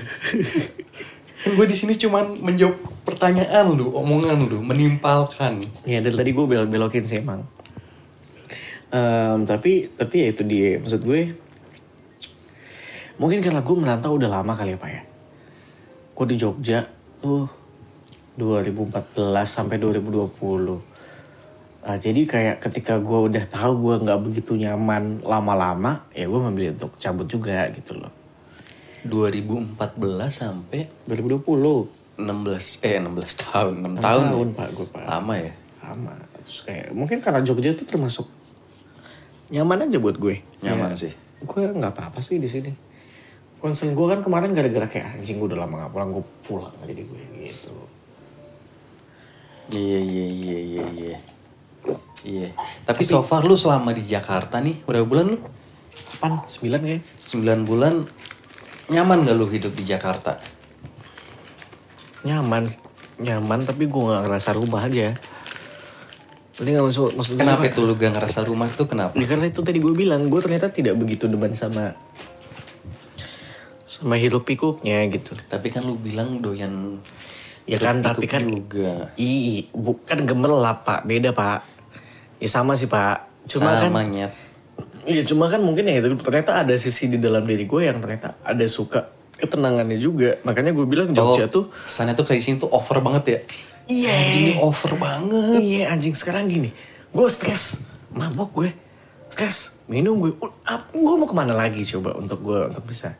[1.44, 6.46] kan gue di sini cuman menjawab pertanyaan lu omongan lu menimpalkan Ya dari tadi gue
[6.48, 7.44] belok belokin sih emang.
[8.94, 11.36] Em, tapi tapi ya itu dia maksud gue.
[13.20, 15.02] Mungkin karena gue merantau udah lama kali ya pak ya.
[16.16, 16.88] Gue di Jogja
[17.20, 17.52] tuh
[18.40, 19.12] 2014
[19.44, 20.93] sampai 2020.
[21.84, 26.80] Ah, jadi kayak ketika gue udah tahu gue nggak begitu nyaman lama-lama, ya gue memilih
[26.80, 28.12] untuk cabut juga gitu loh.
[29.04, 29.84] 2014
[30.32, 31.44] sampai 2020.
[32.14, 34.58] 16 eh 16 tahun 6 Enam tahun, tahun, ya?
[34.62, 35.02] Pak, gue, Pak.
[35.10, 36.14] lama ya Lama.
[36.46, 38.30] Terus kayak mungkin karena Jogja tuh termasuk
[39.50, 40.46] nyaman aja buat gue.
[40.62, 41.14] Nyaman Ya, sih.
[41.42, 42.70] Gue nggak apa-apa sih di sini.
[43.58, 47.02] Concern gue kan kemarin gara-gara kayak anjing gue udah lama gak pulang gue pulang jadi
[47.02, 47.74] gue gitu.
[49.74, 51.18] iya iya iya iya iya
[52.24, 52.50] iya
[52.88, 55.40] tapi, so far lu selama di Jakarta nih berapa bulan lu
[55.94, 56.40] Kapan?
[56.48, 57.02] Sembilan kayak?
[57.36, 57.94] 9 bulan
[58.88, 60.40] nyaman gak lu hidup di Jakarta
[62.24, 62.72] Nyaman,
[63.20, 65.12] nyaman tapi gue nggak ngerasa rumah aja.
[66.56, 67.72] Nanti nggak masuk maksud gue kenapa apa?
[67.76, 70.72] itu lu gak ngerasa rumah tuh kenapa Ya karena itu tadi gue bilang gue ternyata
[70.72, 71.98] tidak begitu demen sama
[73.84, 75.36] sama hiruk pikuknya gitu.
[75.52, 77.04] tapi kan lu bilang doyan
[77.68, 81.73] Ya kan tapi kan juga Ih, bukan gemerlap pak, beda pak.
[82.44, 83.48] Ya sama sih pak.
[83.48, 84.32] Cuma sama kan, nyet.
[85.08, 88.36] Ya cuma kan mungkin ya itu ternyata ada sisi di dalam diri gue yang ternyata
[88.44, 89.08] ada suka
[89.40, 90.40] ketenangannya juga.
[90.44, 93.40] Makanya gue bilang Jogja tuh, kesannya tuh kayak di sini tuh over banget ya?
[93.84, 95.60] Iya, anjing ini over banget.
[95.60, 96.16] Iya anjing.
[96.16, 96.72] Sekarang gini,
[97.12, 97.84] gue stres,
[98.16, 98.70] mabok gue,
[99.28, 103.20] stres, minum gue, gue mau ke mana lagi coba untuk gue untuk bisa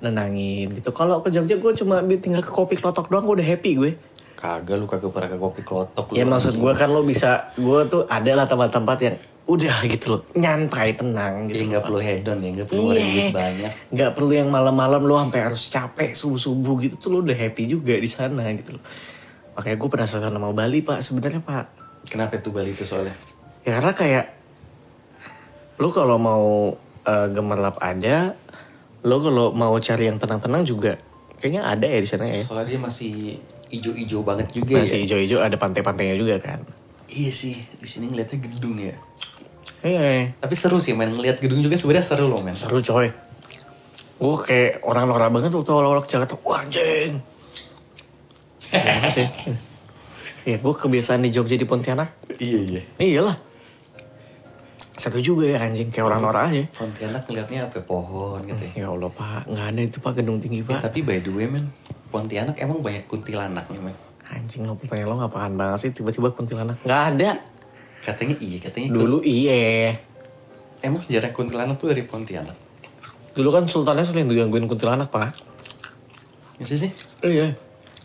[0.00, 0.96] nenangin gitu.
[0.96, 3.92] Kalau ke Jogja gue cuma tinggal ke kopi klotok doang, gue udah happy gue.
[4.38, 7.80] Kagak lu kagak pernah ke kopi klotok lu Ya maksud gue kan lo bisa, gue
[7.90, 9.16] tuh ada lah tempat-tempat yang
[9.48, 11.72] udah gitu loh, nyantai, tenang ya gitu.
[11.72, 15.40] nggak perlu hedon ya nggak perlu ngeluarin duit banyak Nggak perlu yang malam-malam lo sampai
[15.40, 18.84] harus capek subuh-subuh gitu tuh lo udah happy juga di sana gitu loh.
[19.56, 21.66] Makanya gue penasaran sama Bali pak sebenarnya pak.
[22.06, 23.16] kenapa itu Bali itu soalnya
[23.64, 24.26] Ya karena kayak
[25.76, 26.46] lo kalau mau
[27.02, 28.36] eh, gemerlap ada,
[29.00, 30.92] lo kalau mau cari yang tenang-tenang juga
[31.38, 32.42] kayaknya ada ya di sana ya.
[32.42, 33.38] soalnya dia masih
[33.70, 36.60] ijo-ijo banget juga Masih ya hijau-hijau ada pantai-pantainya juga kan.
[37.06, 38.96] iya sih di sini ngeliatnya gedung ya
[39.78, 40.34] Iya.
[40.36, 43.08] tapi seru sih main ngeliat gedung juga sebenarnya seru loh men Seru coy.
[44.18, 46.34] Gue kayak orang norak banget waktu awal-awal ke Jakarta.
[46.42, 47.22] Wah anjing.
[48.68, 49.30] Ya.
[50.44, 52.10] Ya gue kebiasaan di Jogja di Pontianak.
[52.36, 53.36] iya iya Iyalah.
[54.92, 56.64] Seru juga ya anjing kayak orang norak aja.
[56.72, 58.72] Pontianak ngeliatnya apa pohon gitu ya.
[58.74, 60.90] Ya Allah pak, nggak ada itu pak gedung tinggi Ya, pak.
[60.90, 61.70] tapi by the way men
[62.08, 63.96] Pontianak emang banyak kuntilanaknya men
[64.28, 66.76] Anjing lo pertanyaan lo nggak paham banget sih tiba-tiba kuntilanak.
[66.84, 67.30] Nggak ada.
[67.98, 69.92] katanya iya katanya Dulu iya.
[70.80, 72.56] emang sejarah kuntilanak tuh dari Pontianak
[73.36, 75.32] Dulu kan sultannya sering digangguin kuntilanak pak.
[76.56, 76.88] Masa sih
[77.24, 77.52] Iya.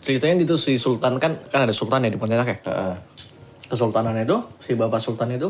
[0.03, 2.57] Ceritanya gitu si sultan kan kan ada sultan ya di Pontianak ya.
[2.67, 2.95] Heeh.
[3.63, 5.49] kesultanan itu si bapak sultan itu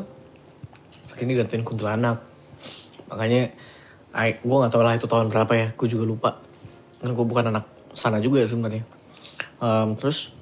[1.12, 2.24] sering digantiin kuntilanak
[3.12, 3.52] makanya
[4.16, 6.32] gue gak tau lah itu tahun berapa ya gue juga lupa
[7.02, 8.84] kan gue bukan anak sana juga sebenarnya
[9.64, 10.36] Em, terus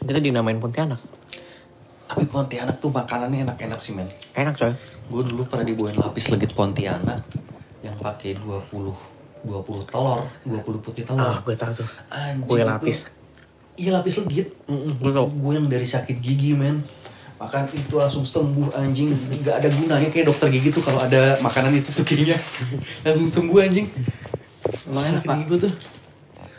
[0.00, 0.96] kita dinamain Pontianak
[2.08, 4.72] tapi Pontianak tuh makanannya enak-enak sih men enak coy
[5.08, 7.20] gue dulu pernah dibawain lapis legit Pontianak
[7.84, 13.12] yang pakai 20 20 telur 20 putih telur ah gue tau tuh Anjing, kue lapis
[13.78, 14.50] Iya lapis legit.
[14.66, 15.30] Mm-mm, gue itu tau.
[15.30, 16.82] gue yang dari sakit gigi men.
[17.38, 19.14] Makan itu langsung sembuh anjing.
[19.46, 22.34] Gak ada gunanya kayak dokter gigi tuh kalau ada makanan itu tuh kayaknya
[23.06, 23.86] langsung sembuh anjing.
[24.90, 25.30] Emang enak, Pak?
[25.30, 25.72] gigi gue tuh.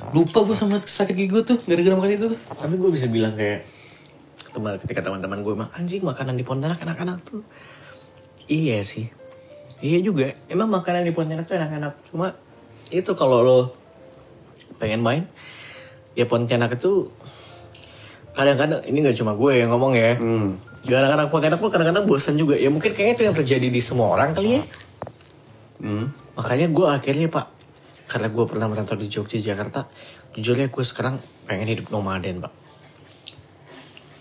[0.10, 2.40] Lupa gue sama sakit gigi gue tuh gara-gara makan itu tuh.
[2.58, 3.66] tapi gue bisa bilang kayak
[4.50, 7.46] teman ketika teman-teman gue mah anjing makanan di Pontianak enak-enak tuh.
[8.50, 9.06] Iya sih.
[9.80, 10.34] Iya juga.
[10.50, 11.94] Emang makanan di Pontianak tuh enak-enak.
[12.10, 12.34] Cuma
[12.90, 13.60] itu kalau lo
[14.82, 15.30] pengen main
[16.18, 17.14] ya Pontianak itu
[18.34, 20.18] kadang-kadang ini nggak cuma gue yang ngomong ya.
[20.90, 22.58] Kadang-kadang Pontianak pun kadang-kadang bosan juga.
[22.58, 24.64] Ya mungkin kayaknya itu yang terjadi di semua orang kali ya.
[25.80, 26.12] Hmm.
[26.36, 27.48] makanya gue akhirnya pak
[28.10, 29.86] karena gue pernah merantau di Jogja Jakarta
[30.34, 32.54] jujurnya gue sekarang pengen hidup nomaden pak.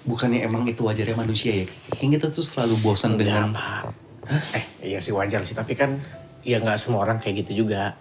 [0.05, 1.66] Bukannya emang itu wajarnya manusia ya?
[1.92, 4.57] Kayaknya kita tuh selalu bosan dengan Enggak, Pak.
[4.57, 6.01] Eh, iya sih wajar sih, tapi kan
[6.44, 7.96] ya nggak semua orang kayak gitu juga.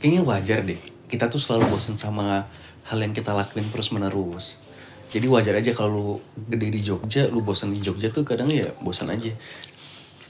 [0.00, 0.80] kayaknya wajar deh.
[1.08, 2.48] Kita tuh selalu bosan sama
[2.88, 4.62] hal yang kita lakuin terus menerus
[5.12, 6.06] jadi wajar aja kalau lu
[6.48, 9.28] gede di Jogja lu bosan di Jogja tuh kadang ya bosan aja.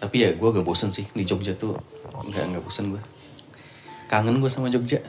[0.03, 1.79] Tapi ya gue gak bosan sih di Jogja tuh.
[2.11, 3.03] Nggak nggak bosan gue
[4.13, 5.01] kangen gue sama Jogja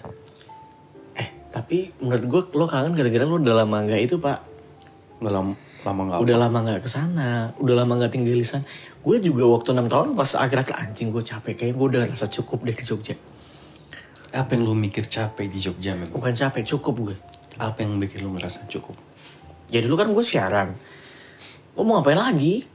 [1.13, 4.39] Eh, tapi menurut gue lo kangen gara-gara lo udah lama nggak itu, Pak.
[5.19, 8.63] nggak lama lama nggak Udah lama nggak ke sana, udah lama nggak tinggal di sana.
[8.97, 12.63] Gue juga waktu 6 tahun pas akhir-akhir anjing gue capek, kayak gue udah rasa cukup
[12.63, 13.15] deh di Jogja.
[14.33, 17.15] apa yang lu mikir capek di Jogja men Bukan capek, cukup gue.
[17.59, 18.97] apa yang bikin lu merasa cukup
[19.69, 20.73] Ya dulu kan gue siaran.
[21.73, 22.65] Gue mau ngapain lagi?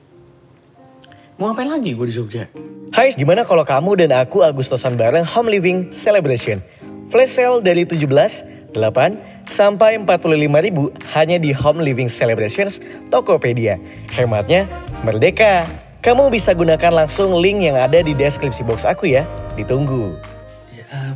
[1.38, 2.50] Mau ngapain lagi gue di Jogja?
[2.90, 6.58] Hai, gimana kalau kamu dan aku Agustosan bareng Home Living Celebration?
[7.06, 10.18] Flash sale dari 17, 8, sampai 45
[10.66, 13.78] ribu hanya di Home Living Celebrations Tokopedia.
[14.18, 14.66] Hematnya
[15.06, 15.62] merdeka.
[16.02, 19.22] Kamu bisa gunakan langsung link yang ada di deskripsi box aku ya.
[19.54, 20.18] Ditunggu.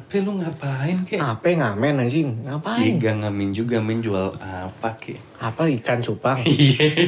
[0.03, 2.43] Apa lu ngapain kek Apa ngamen anjing?
[2.43, 2.99] Ngapain?
[2.99, 6.43] Iya ngamin juga men jual apa kek Apa ikan cupang?
[6.51, 7.07] Iya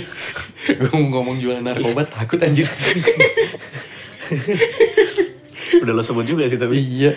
[0.78, 2.70] Gue mau ngomong jual narkoba takut anjir
[5.83, 6.78] Udah lo sebut juga sih tapi.
[6.78, 7.12] Iya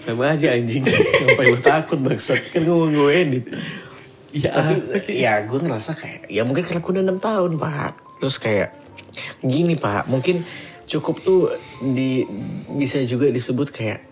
[0.00, 0.82] Sama aja anjing.
[0.88, 2.40] Sampai lo takut bangsat.
[2.50, 3.44] Kan gue mau gue edit.
[4.32, 4.74] Iya Tapi
[5.12, 6.32] ya gue ngerasa kayak.
[6.32, 7.92] Ya mungkin karena gue udah 6 tahun pak.
[8.18, 8.68] Terus kayak.
[9.44, 10.08] Gini pak.
[10.08, 10.42] Mungkin
[10.88, 11.52] cukup tuh
[11.84, 12.24] di
[12.74, 14.07] bisa juga disebut kayak.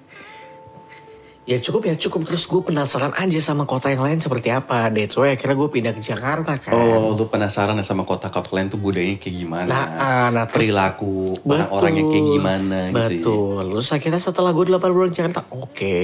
[1.46, 2.26] Ya cukup ya cukup.
[2.26, 4.90] Terus gue penasaran aja sama kota yang lain seperti apa.
[4.90, 6.74] That's why akhirnya gue pindah ke Jakarta kan.
[6.74, 10.66] Oh lu penasaran ya sama kota-kota lain tuh budayanya kayak gimana Nah, ah, nah, terus-
[10.66, 13.06] Perilaku orang-orangnya kayak gimana gitu ya.
[13.22, 13.62] Betul.
[13.78, 15.98] Terus akhirnya setelah gue 8 bulan di Jakarta, oke.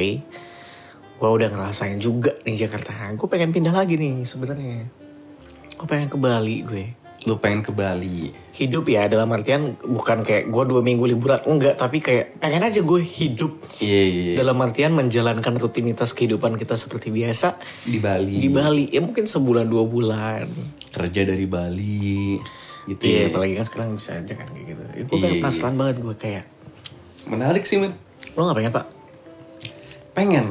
[1.18, 2.94] Gue udah ngerasain juga nih Jakarta.
[3.18, 4.86] Gue pengen pindah lagi nih sebenarnya.
[5.74, 7.01] Gue pengen ke Bali gue.
[7.22, 11.40] Lu pengen ke Bali Hidup ya dalam artian bukan kayak gue dua minggu liburan.
[11.48, 13.62] Enggak, tapi kayak pengen aja gue hidup.
[13.80, 14.36] Iya iya iya.
[14.36, 17.56] Dalam artian menjalankan rutinitas kehidupan kita seperti biasa.
[17.88, 20.46] Di Bali Di Bali, ya mungkin sebulan dua bulan.
[20.92, 22.36] Kerja dari Bali
[22.82, 24.82] Gitu Iya, ya apalagi kan sekarang bisa aja kan kayak gitu.
[24.82, 25.42] Gue Iya, pengen iya.
[25.46, 26.44] penasaran banget gue kayak.
[27.30, 27.94] Menarik sih men
[28.34, 28.86] Lo gak pengen pak?
[30.12, 30.46] Pengen.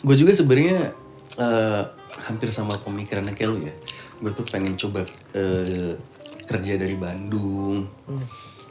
[0.00, 0.96] Gue juga sebenarnya
[1.36, 1.82] eh,
[2.24, 3.74] hampir sama pemikirannya kayak lu ya.
[4.16, 5.04] Gue tuh pengen coba
[5.36, 5.92] eh,
[6.48, 7.84] kerja dari Bandung,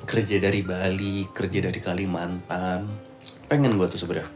[0.08, 2.90] kerja dari Bali, kerja dari Kalimantan.
[3.46, 4.30] Pengen gue tuh sebenarnya.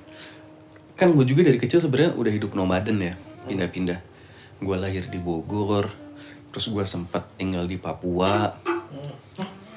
[0.94, 3.14] Kan gue juga dari kecil sebenarnya udah hidup nomaden ya,
[3.48, 4.00] pindah-pindah.
[4.60, 5.88] Gue lahir di Bogor,
[6.52, 8.60] terus gue sempat tinggal di Papua.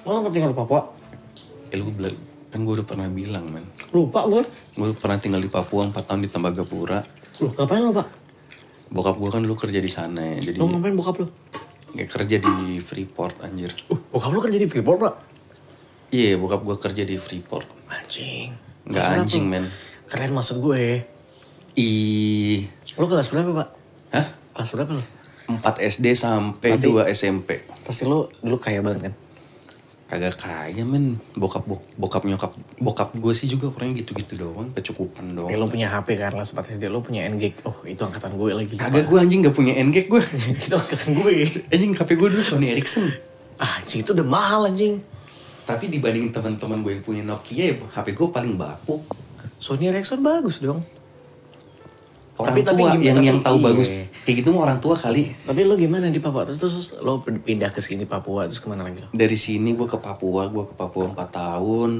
[0.02, 0.80] Lo gak tinggal di Papua?
[1.70, 1.88] Eh lu
[2.52, 3.64] kan gue udah pernah bilang man.
[3.96, 4.44] Lupa gue.
[4.76, 7.00] Gue pernah tinggal di Papua 4 tahun di Tembagapura.
[7.40, 8.21] Loh, ngapain lo, Pak?
[8.92, 11.26] Bokap gue kan dulu kerja di sana ya, jadi Lo ngapain bokap lo?
[11.92, 13.72] kayak kerja di Freeport anjir.
[13.86, 15.14] Uh, bokap lo kerja di Freeport, Pak?
[16.08, 17.68] Iya, bokap gue kerja di Freeport.
[17.86, 18.52] Anjing.
[18.84, 19.64] Nggak Kelas berapa anjing, men.
[20.08, 21.04] Keren maksud gue.
[21.74, 21.90] I
[22.94, 23.68] Lo kelas berapa, Pak?
[24.12, 24.26] Hah?
[24.52, 25.04] Kelas berapa lo?
[25.48, 27.48] 4 SD sampai Pasti- 2 SMP.
[27.84, 29.14] Pasti lo dulu kaya banget kan?
[30.12, 35.24] Kagak kaya men, bokap bok- bokap nyokap bokap gue sih juga orangnya gitu-gitu doang, kecukupan
[35.32, 35.48] doang.
[35.48, 36.84] Eh, lo punya HP kan, kelas 4 SD.
[36.86, 37.56] Lo punya NG.
[37.64, 38.76] Oh, itu angkatan gue lagi.
[38.76, 40.20] Kagak gue anjing gak punya NG gue.
[40.60, 41.32] itu angkatan gue.
[41.66, 43.08] anjing HP gue dulu Sony Ericsson.
[43.56, 45.00] Ah, anjing itu udah mahal anjing.
[45.64, 49.00] Tapi dibanding teman-teman gue yang punya Nokia, ya HP gue paling bapuk.
[49.56, 50.84] Sony Ericsson bagus dong.
[52.34, 53.64] Orang Tapi- tapi tua gimana- yang tapi yang tahu iya.
[53.64, 53.88] bagus
[54.22, 55.34] kayak gitu mah orang tua kali.
[55.42, 56.46] Tapi lo gimana di Papua?
[56.46, 59.10] Terus, terus lo pindah ke sini Papua, terus ke mana lagi lo?
[59.12, 61.90] dari sini gue ke Papua gue ke Papua 4 tahun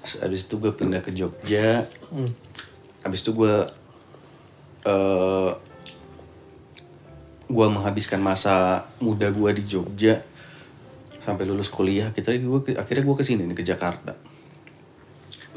[0.00, 1.84] Terus abis itu gue pindah ke Jogja
[3.04, 3.54] abis itu gue
[4.88, 5.50] eh
[7.50, 10.22] gue menghabiskan masa muda gue di Jogja
[11.20, 14.14] sampai lulus kuliah kita gue akhirnya gue ke sini nih ke Jakarta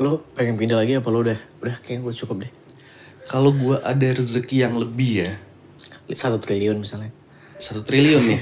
[0.02, 1.38] Lo pengen pindah lagi apa lo udah?
[1.62, 2.52] Udah kayaknya gue cukup deh.
[3.30, 5.32] kalau gue ada rezeki yang lebih ya
[6.06, 7.10] Satu triliun misalnya.
[7.56, 8.40] satu triliun nih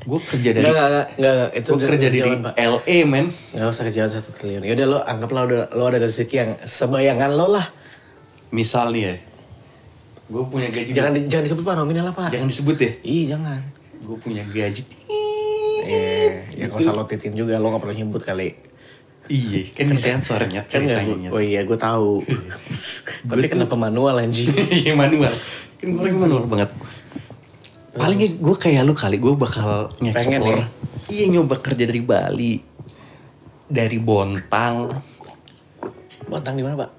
[0.00, 1.50] gue kerja dari Enggak, enggak, enggak, enggak.
[1.52, 2.52] Itu gue udah kerja kejauhan, Pak.
[2.56, 4.62] LA men Gak usah kejauhan satu triliun.
[4.62, 7.66] Yaudah lo anggaplah udah, lo ada rezeki yang sebayangan lo lah.
[8.48, 9.14] misal nih ya
[10.26, 12.28] gue punya gaji Jangan di- jangan disebut pak nominal lah pak.
[12.30, 13.60] jangan disebut ya Ih jangan.
[13.98, 14.82] gue punya gaji
[15.84, 18.52] Iya, ya gak usah lo titin juga, lo gak perlu nyebut kali.
[19.28, 21.28] Iya, kan bisa suaranya Kan gak, ceritanya.
[21.28, 22.24] gua- oh iya gue tahu.
[23.28, 24.48] Tapi kenapa manual anjing?
[24.80, 25.32] Iya manual.
[25.76, 26.70] Kan gue manual banget.
[27.92, 30.56] Paling gue kayak lu kali, gue bakal ngeksplor.
[30.56, 30.66] ya?
[31.08, 32.54] Iya nyoba kerja dari Bali.
[33.66, 34.96] Dari Bontang.
[36.24, 36.90] Bantang di mana pak?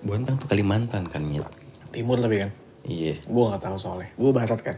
[0.00, 1.46] Bontang tuh Kalimantan kan, Mil.
[1.90, 2.50] Timur tapi kan.
[2.84, 3.14] Iya.
[3.24, 4.10] Gue gak tahu soalnya.
[4.14, 4.76] Gue barat kan.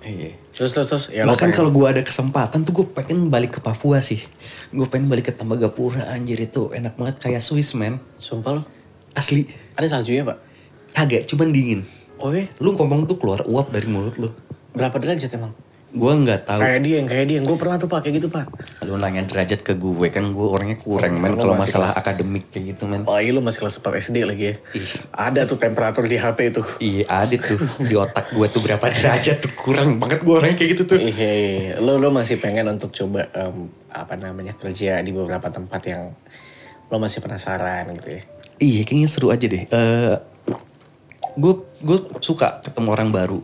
[0.00, 0.38] Iya.
[0.52, 3.98] Terus terus terus ya Bahkan kalau gue ada kesempatan tuh gue pengen balik ke Papua
[3.98, 4.22] sih.
[4.74, 8.02] Gue pengen balik ke Tembagapura anjir itu enak banget kayak Swiss man.
[8.18, 8.62] sumpah lo
[9.14, 9.46] Asli.
[9.78, 10.38] ada saljunya pak
[10.96, 11.84] Kagak, cuman dingin.
[12.18, 14.32] oh iya Lu ngomong tuh keluar uap dari mulut lu.
[14.72, 15.52] berapa derajat emang
[15.88, 16.58] Gue nggak tahu.
[16.58, 18.44] kayak dia yang kayak dia gue pernah tuh pak kayak gitu pak
[18.82, 22.50] Lu nanya derajat ke gue kan gue orangnya kurang men Lu kalau masalah kelas- akademik
[22.50, 23.02] kayak gitu men.
[23.02, 24.88] Oh iya lu masih kelas 4 SD lagi ya Ih.
[25.10, 29.36] Ada tuh temperatur di HP itu Iya ada tuh di otak gue tuh berapa derajat
[29.38, 30.98] tuh kurang banget gue orangnya kayak gitu tuh.
[30.98, 31.72] Iya, iya.
[31.78, 36.12] Lo, lo masih pengen untuk coba em, apa namanya kerja di beberapa tempat yang
[36.86, 38.22] lo masih penasaran gitu ya.
[38.58, 39.64] Iya kayaknya seru aja deh.
[39.64, 40.14] Eh
[41.32, 43.40] gue gue suka ketemu orang baru.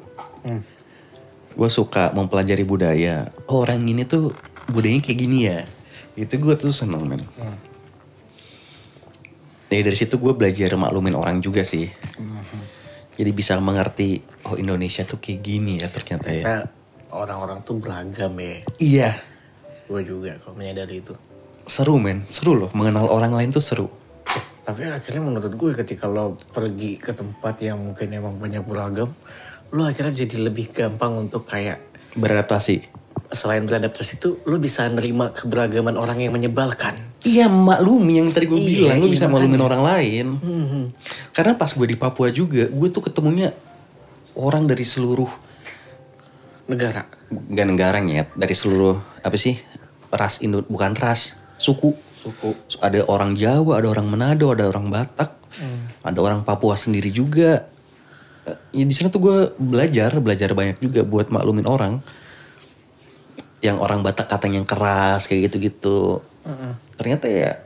[1.52, 3.28] Gue suka mempelajari budaya.
[3.46, 4.32] Oh, orang ini tuh
[4.70, 5.60] budayanya kayak gini ya.
[6.16, 7.22] Itu gue tuh seneng men.
[9.72, 11.88] Jadi dari situ gue belajar maklumin orang juga sih.
[13.12, 16.44] Jadi bisa mengerti oh Indonesia tuh kayak gini ya ternyata ya.
[16.44, 16.62] Nah,
[17.12, 18.60] orang-orang tuh beragam ya.
[18.80, 19.10] Iya,
[19.88, 21.12] Gue juga kalau menyadari itu.
[21.68, 22.70] seru men, seru loh.
[22.72, 23.88] Mengenal orang lain tuh seru.
[24.62, 29.10] Tapi akhirnya menurut gue ketika lo pergi ke tempat yang mungkin emang banyak beragam,
[29.72, 31.80] lo akhirnya jadi lebih gampang untuk kayak
[32.12, 32.92] Beradaptasi.
[33.32, 36.92] selain beradaptasi itu lo bisa nerima keberagaman orang yang menyebalkan.
[37.24, 39.32] Iya maklumi yang tadi gue Iya, bilang lu iya, bisa makanya.
[39.48, 40.26] maklumin orang lain.
[41.32, 43.56] Karena pas gue di Papua juga, gue tuh ketemunya
[44.34, 45.30] orang dari seluruh
[46.62, 47.04] Negara.
[47.32, 49.56] gak negara ya, dari seluruh apa sih
[50.08, 51.96] ras Indo bukan ras suku.
[52.14, 52.52] Suku.
[52.78, 55.30] Ada orang Jawa, ada orang Manado, ada orang Batak,
[56.00, 57.66] ada orang Papua sendiri juga.
[58.48, 62.02] Eh, Ya di sana tuh gue belajar, belajar banyak juga buat maklumin orang.
[63.62, 66.18] Yang orang Batak katanya yang keras kayak gitu-gitu.
[66.98, 67.62] Ternyata ya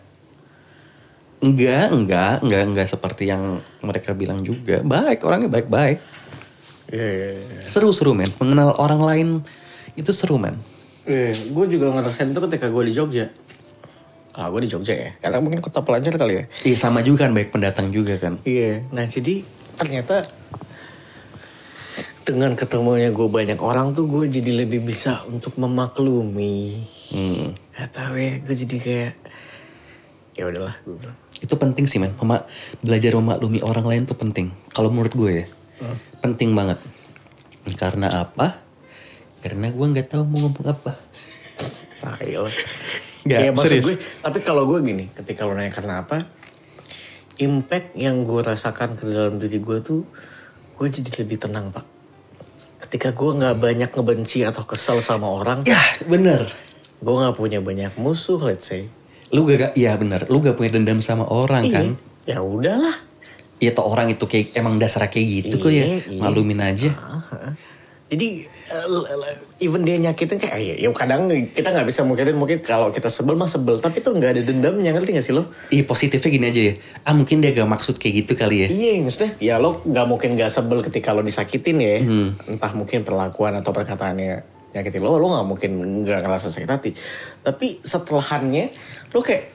[1.40, 4.84] enggak, enggak, enggak, enggak seperti yang mereka bilang juga.
[4.84, 5.98] Baik, orangnya baik-baik.
[6.92, 7.60] Iya, iya, iya.
[7.64, 9.28] Seru-seru men, mengenal orang lain
[9.96, 10.60] itu seru men.
[11.08, 13.26] Iya, gue juga ngerasain itu ketika gue di Jogja.
[14.36, 16.44] Ah, gue di Jogja ya, karena mungkin kota pelajar kali ya.
[16.68, 18.36] Iya sama juga kan, baik pendatang juga kan.
[18.44, 19.40] Iya, nah jadi
[19.80, 20.28] ternyata
[22.26, 26.82] dengan ketemunya gue banyak orang tuh gue jadi lebih bisa untuk memaklumi.
[27.14, 27.54] Hmm.
[27.70, 29.12] Gak tau ya, gue jadi kayak
[30.34, 31.14] ya udahlah gue bilang.
[31.38, 32.42] Itu penting sih men, Mema-
[32.82, 34.50] belajar memaklumi orang lain tuh penting.
[34.74, 35.46] Kalau menurut gue ya,
[36.18, 36.82] penting banget.
[37.78, 38.58] Karena apa?
[39.46, 40.98] Karena gue nggak tahu mau ngomong apa.
[42.02, 42.56] Tai lah.
[43.22, 43.86] Nggak, ya, maksud serius.
[43.86, 46.26] gue, tapi kalau gue gini, ketika lo nanya karena apa,
[47.38, 50.02] impact yang gue rasakan ke dalam diri gue tuh,
[50.74, 51.95] gue jadi lebih tenang pak.
[52.76, 56.48] Ketika gue nggak banyak ngebenci atau kesel sama orang, Ya bener.
[57.00, 58.86] gue nggak punya banyak musuh, let's say.
[59.34, 60.22] Lu gak, iya bener.
[60.30, 61.86] Lu gak punya dendam sama orang kan?
[62.30, 62.94] Ya udahlah.
[63.58, 65.82] Iya tuh orang itu kayak emang dasar kayak gitu kok ya.
[65.82, 66.20] Iya, iya.
[66.22, 66.90] Maklumin aja.
[66.94, 67.56] Aha.
[68.06, 68.46] Jadi
[68.86, 69.08] l-
[69.58, 73.34] even dia nyakitin kayak ya, ya kadang kita nggak bisa mungkin mungkin kalau kita sebel
[73.34, 75.50] mah sebel tapi tuh nggak ada dendamnya ngerti gak sih lo?
[75.68, 76.74] Iya positifnya gini aja ya.
[77.02, 78.68] Ah mungkin dia gak maksud kayak gitu kali ya.
[78.68, 82.28] Iya maksudnya ya lo nggak mungkin nggak sebel ketika lo disakitin ya Hmm.
[82.46, 86.90] entah mungkin perlakuan atau perkataannya nyakitin lo lo nggak mungkin nggak ngerasa sakit hati
[87.40, 88.70] tapi setelahannya
[89.10, 89.50] lo kayak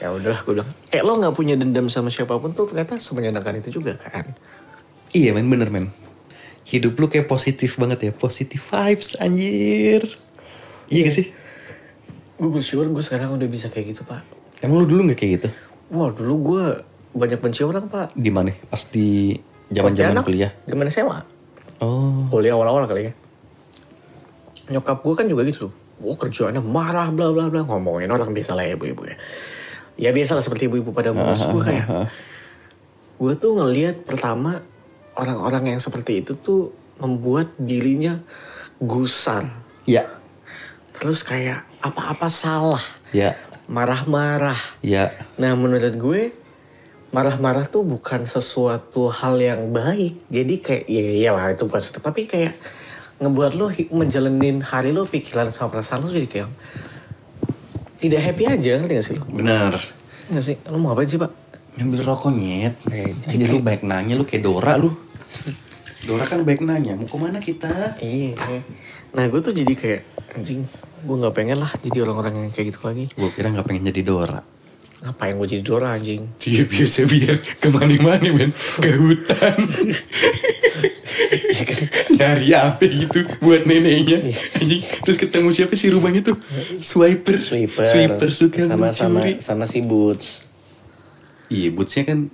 [0.00, 3.60] ya udahlah gue bilang kayak lo nggak punya dendam sama siapa pun tuh ternyata semenyenangkan
[3.60, 4.24] itu juga kan
[5.10, 5.90] Iya men bener men.
[6.70, 8.12] Hidup lu kayak positif banget ya.
[8.12, 10.06] Positive vibes anjir.
[10.86, 11.28] Iya gak sih?
[12.34, 14.24] gue bersyukur gue sekarang udah bisa kayak gitu pak
[14.58, 15.48] Emang lu dulu gak kayak gitu?
[15.92, 16.64] wah dulu gue
[17.12, 18.48] banyak benci orang pak Di mana?
[18.64, 19.36] Pas di
[19.68, 20.50] zaman-zaman Pontianak, kuliah.
[20.64, 21.20] zaman SMA
[21.78, 22.24] Oh.
[22.28, 23.12] kuliah awal-awal kali ya
[24.70, 25.68] nyokap gue kan juga gitu
[26.00, 29.16] Wah kerjaannya marah bla bla bla ngomongin orang biasa lah ya ibu-ibu ya.
[30.00, 32.08] Ya biasa lah seperti ibu-ibu pada ngurus gue kayak.
[33.14, 34.64] Gue tuh ngelihat pertama
[35.20, 38.16] orang-orang yang seperti itu tuh membuat dirinya
[38.80, 39.44] gusar.
[39.84, 40.08] Ya.
[40.96, 42.80] Terus kayak apa-apa salah.
[43.12, 43.36] Ya.
[43.68, 44.56] Marah-marah.
[44.80, 45.12] Ya.
[45.36, 46.32] Nah menurut gue
[47.12, 50.24] marah-marah tuh bukan sesuatu hal yang baik.
[50.32, 52.56] Jadi kayak ya iyalah itu bukan sesuatu tapi kayak
[53.20, 56.48] ngebuat lo menjalanin hari lo pikiran sama perasaan lo jadi kayak
[58.00, 59.24] tidak happy aja ngerti gak sih lo?
[59.28, 59.76] Bener.
[60.32, 60.56] Nggak sih?
[60.72, 61.32] Lo mau apa sih pak?
[61.76, 62.74] Ngambil rokok nyet.
[62.88, 64.88] Eh, Jadi lu baik nanya lu kayak Dora lu.
[66.00, 67.68] Dora kan baik nanya, mau ke mana kita?
[68.00, 68.34] Iya.
[69.12, 70.00] Nah gue tuh jadi kayak
[70.32, 70.64] anjing
[71.00, 73.04] gue nggak pengen lah jadi orang-orang yang kayak gitu lagi.
[73.16, 74.40] Gue kira gak pengen jadi Dora.
[75.00, 76.28] Ngapain gue jadi Dora anjing?
[76.36, 79.56] Dia biasa biar ke mana-mana men Ke hutan
[82.20, 84.20] Nyari apa gitu Buat neneknya
[84.60, 86.36] Anjing Terus ketemu siapa sih rumahnya tuh
[86.84, 87.88] Swiper Sweeper.
[87.88, 90.44] Sweeper suka sama sama mencuri sama si Boots.
[91.48, 92.28] Iya bootsnya kan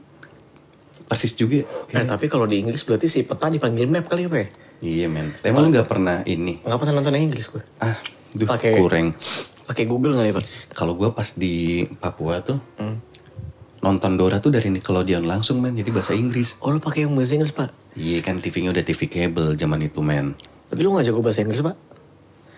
[1.06, 1.62] Persis juga
[1.94, 4.46] Nah tapi kalau di Inggris berarti si peta dipanggil map kali apa ya?
[4.82, 5.32] Iya men.
[5.40, 6.60] Emang lu gak pernah ini?
[6.60, 7.62] Nggak pernah nonton yang Inggris gue.
[7.78, 7.96] Ah,
[8.34, 9.14] duh Pakai- kurang.
[9.66, 10.44] Pakai Google nggak ya pak?
[10.74, 12.58] Kalau gue pas di Papua tuh
[13.82, 16.58] nonton Dora tuh dari Nickelodeon langsung men, jadi bahasa Inggris.
[16.58, 17.70] Oh lu pakai yang bahasa Inggris pak?
[17.94, 20.34] Iya kan TV-nya udah TV kabel zaman itu men.
[20.66, 21.76] Tapi lu nggak jago bahasa Inggris pak?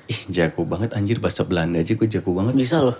[0.08, 2.56] Ih jago banget anjir bahasa Belanda aja gue jago banget.
[2.56, 2.96] Bisa loh.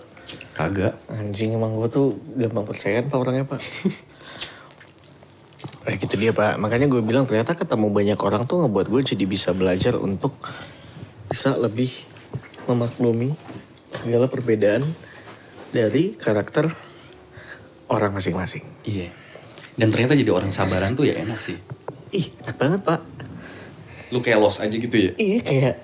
[0.52, 1.00] Kagak.
[1.08, 3.60] Anjing emang gue tuh gampang percayaan pak orangnya pak.
[5.86, 6.60] Eh gitu dia pak.
[6.60, 10.36] Makanya gue bilang ternyata ketemu banyak orang tuh ngebuat gue jadi bisa belajar untuk
[11.28, 11.90] bisa lebih
[12.68, 13.34] memaklumi
[13.88, 14.84] segala perbedaan
[15.72, 16.68] dari karakter
[17.88, 18.64] orang masing-masing.
[18.84, 19.08] Iya.
[19.78, 21.56] Dan ternyata jadi orang sabaran tuh ya enak sih.
[22.12, 23.00] Ih enak banget pak.
[24.12, 25.12] Lu kayak los aja gitu ya.
[25.16, 25.74] Iya kayak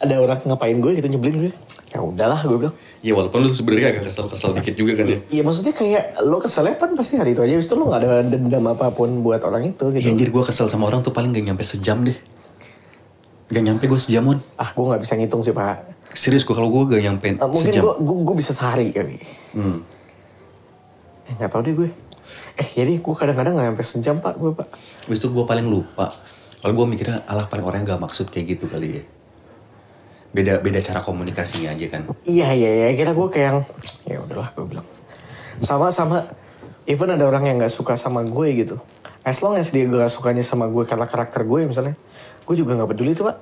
[0.00, 1.52] ada orang ngapain gue gitu nyebelin gue.
[1.94, 2.74] Ya udahlah gue bilang.
[3.06, 5.18] Ya walaupun lu sebenarnya agak kesel-kesel dikit juga kan ya.
[5.30, 7.54] Iya maksudnya kayak lo keselnya kan pasti hari itu aja.
[7.54, 10.02] Habis itu lo gak ada dendam apa pun buat orang itu gitu.
[10.02, 12.18] Ya anjir gue kesel sama orang tuh paling gak nyampe sejam deh.
[13.46, 14.42] Gak nyampe gue sejam mon.
[14.58, 15.86] Ah gue gak bisa ngitung sih pak.
[16.18, 17.94] Serius gue kalau gue gak nyampe Ah, mungkin sejam.
[17.94, 19.14] gue gue bisa sehari kali.
[19.54, 19.86] Hmm.
[21.30, 21.88] Eh nggak tahu deh gue.
[22.58, 24.66] Eh jadi gue kadang-kadang nggak sampai sejam pak gue pak.
[25.06, 26.10] Habis itu gue paling lupa.
[26.58, 29.04] Kalau gue mikirnya alah paling orang gak maksud kayak gitu kali ya.
[30.34, 32.10] Beda beda cara komunikasinya aja kan.
[32.26, 33.58] Iya iya iya kira gue kayak yang
[34.10, 34.86] ya udahlah gue bilang.
[35.62, 36.26] Sama sama
[36.90, 38.76] even ada orang yang nggak suka sama gue gitu.
[39.24, 41.96] As long as dia gak sukanya sama gue karena karakter gue misalnya,
[42.44, 43.40] gue juga nggak peduli tuh pak.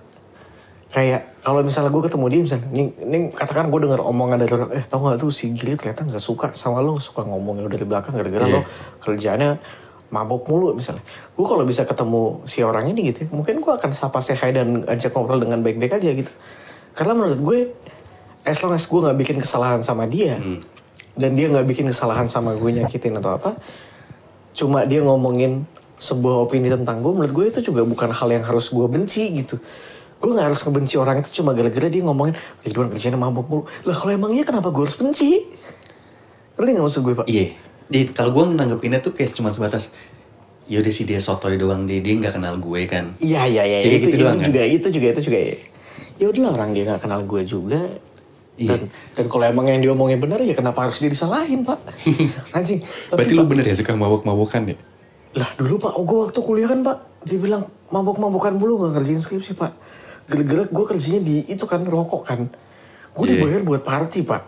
[0.95, 4.71] Kayak kalau misalnya gue ketemu dia misalnya, nih, nih katakan gue denger omongan dari orang,
[4.79, 7.83] eh tau gak tuh si Giri ternyata nggak suka sama lo, suka ngomongin lo dari
[7.83, 8.55] belakang gara-gara Iya.
[8.55, 8.61] lo
[9.03, 9.51] kerjaannya
[10.13, 11.03] mabok mulu misalnya.
[11.35, 14.87] Gue kalau bisa ketemu si orang ini gitu, ya, mungkin gue akan sapa hi dan
[14.87, 16.31] ajak ngobrol dengan baik-baik aja gitu.
[16.93, 17.59] Karena menurut gue,
[18.45, 20.37] as long as gue nggak bikin kesalahan sama dia,
[21.17, 23.57] dan dia nggak bikin kesalahan sama gue nyakitin atau apa,
[24.53, 25.65] cuma dia ngomongin
[25.97, 29.57] sebuah opini tentang gue, menurut gue itu juga bukan hal yang harus gue benci gitu.
[30.23, 33.67] Gue gak harus ngebenci orang itu cuma gara-gara dia ngomongin Ridwan kerjanya mabuk mulu.
[33.83, 35.51] Lah kalau emang iya kenapa gue harus benci?
[36.55, 37.27] Ngerti gak maksud gue pak?
[37.27, 37.47] Iya.
[37.91, 39.99] Jadi kalau gue nanggepinnya tuh kayak cuma sebatas
[40.71, 43.19] ya udah sih dia sotoy doang dia dia nggak kenal gue kan.
[43.19, 44.47] Iya iya iya Ya, itu, gitu itu doang, kan?
[44.47, 45.57] juga itu juga itu juga ya.
[46.23, 47.83] Ya udahlah orang dia nggak kenal gue juga.
[48.55, 48.79] Iya.
[48.79, 48.81] Dan,
[49.19, 51.83] dan kalau emang yang diomongin benar ya kenapa harus dia disalahin pak?
[52.57, 52.79] Anjing.
[52.79, 54.77] Tapi, Berarti lu Pak, bener ya suka mabok-mabokan ya?
[55.35, 59.19] Lah dulu pak, oh, gue waktu kuliah kan pak, dia bilang mabok-mabokan mulu gak kerjain
[59.19, 59.73] skripsi pak.
[60.29, 62.41] Gara-gara gue kerjanya di itu kan rokok kan.
[63.11, 63.41] Gue Iya.
[63.41, 64.43] dibayar buat party pak.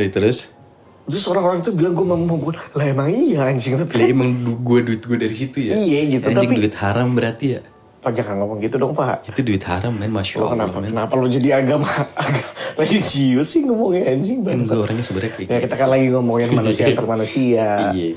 [0.00, 0.54] Eh terus?
[1.02, 4.32] Terus orang-orang itu bilang gue mabok Lah emang iya anjing tapi Ya emang
[4.62, 5.74] gue duit gue dari situ ya?
[5.74, 7.60] Iya, gitu, Anjing tapi- duit haram berarti ya?
[8.02, 9.22] Pak jangan ngomong gitu dong pak.
[9.24, 10.90] Itu duit haram men, Masya Lo Allah kenapa, men.
[10.90, 11.86] kenapa lo jadi agama
[12.18, 14.74] agak religius sih ngomongnya anjing Kan bangsa.
[14.74, 16.90] gue orangnya sebenarnya kayak Ya kita kan lagi ngomongin manusia Iya.
[16.90, 17.66] antar manusia.
[17.90, 18.10] Iya.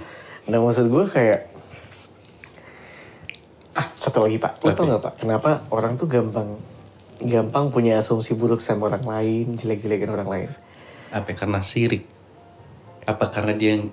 [0.45, 1.39] Nah maksud gue kayak
[3.75, 4.89] ah satu lagi pak, lo tau Oke.
[4.89, 6.55] gak pak kenapa orang tuh gampang
[7.17, 10.49] gampang punya asumsi buruk sama orang lain, jelek-jelekin orang lain.
[11.09, 12.07] Apa karena sirik?
[13.03, 13.91] Apa karena dia yang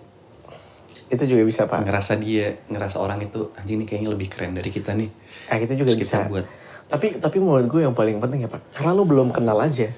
[1.07, 1.82] Itu juga bisa pak.
[1.82, 5.11] ngerasa dia ngerasa orang itu anjing ini kayaknya lebih keren dari kita nih.
[5.53, 6.25] Ah itu juga Terus bisa.
[6.33, 6.49] buat.
[6.89, 9.93] Tapi tapi menurut gue yang paling penting ya pak, karena lo belum kenal aja.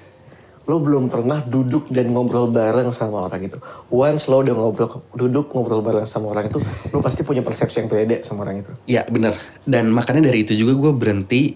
[0.65, 3.61] Lo belum pernah duduk dan ngobrol bareng sama orang itu.
[3.87, 6.57] Once lo udah ngobrol, duduk ngobrol bareng sama orang itu,
[6.89, 8.71] lo pasti punya persepsi yang beda sama orang itu.
[8.89, 9.31] Ya bener.
[9.63, 11.53] Dan makanya dari itu juga gue berhenti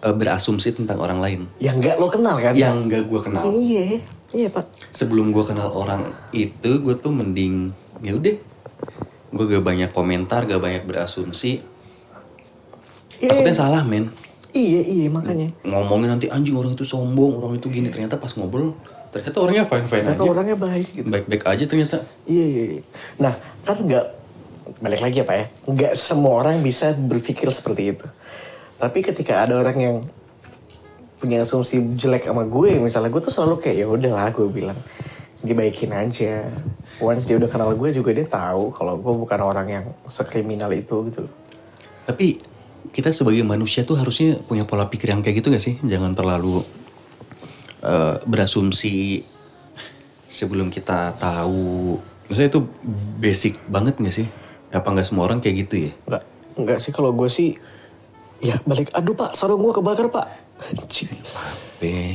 [0.00, 1.40] eh, berasumsi tentang orang lain.
[1.60, 2.56] Yang nggak lo kenal kan?
[2.56, 3.42] Yang gak gue kenal.
[3.44, 3.82] Iya,
[4.32, 4.66] iya pak.
[4.90, 7.70] Sebelum gue kenal orang itu, gue tuh mending
[8.00, 8.36] ya udah.
[9.36, 11.75] Gue gak banyak komentar, gak banyak berasumsi.
[13.20, 13.30] Iya.
[13.32, 14.12] Takutnya salah men.
[14.56, 15.52] Iya, iya makanya.
[15.68, 17.92] Ngomongin nanti anjing orang itu sombong, orang itu gini.
[17.92, 18.72] Ternyata pas ngobrol,
[19.12, 20.32] ternyata orangnya fine-fine Ternyata aja.
[20.32, 21.08] orangnya baik gitu.
[21.12, 21.96] Baik-baik aja ternyata.
[22.24, 22.82] Iya, iya, iya.
[23.20, 24.04] Nah, kan nggak
[24.80, 25.44] balik lagi ya pak ya.
[25.68, 28.06] Nggak semua orang bisa berpikir seperti itu.
[28.80, 29.96] Tapi ketika ada orang yang
[31.16, 34.76] punya asumsi jelek sama gue, misalnya gue tuh selalu kayak ya udahlah gue bilang
[35.44, 36.48] dibaikin aja.
[37.00, 40.96] Once dia udah kenal gue juga dia tahu kalau gue bukan orang yang sekriminal itu
[41.12, 41.28] gitu.
[42.08, 42.55] Tapi
[42.92, 45.78] kita sebagai manusia tuh harusnya punya pola pikir yang kayak gitu gak sih?
[45.82, 46.62] Jangan terlalu
[47.82, 49.22] eh, berasumsi
[50.26, 51.96] sebelum kita tahu.
[52.26, 52.60] Maksudnya itu
[53.22, 54.26] basic banget gak sih?
[54.74, 55.92] Apa nggak semua orang kayak gitu ya?
[56.04, 56.22] Enggak,
[56.58, 57.56] enggak sih kalau gue sih
[58.36, 60.26] ya balik aduh pak sarung gue kebakar pak.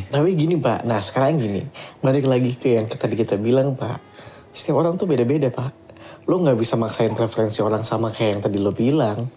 [0.10, 1.62] Tapi gini pak, nah sekarang gini,
[2.02, 4.02] balik lagi ke yang tadi kita bilang pak,
[4.50, 5.70] setiap orang tuh beda-beda pak.
[6.26, 9.30] Lo nggak bisa maksain preferensi orang sama kayak yang tadi lo bilang.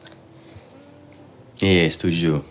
[1.58, 2.42] Iya setuju.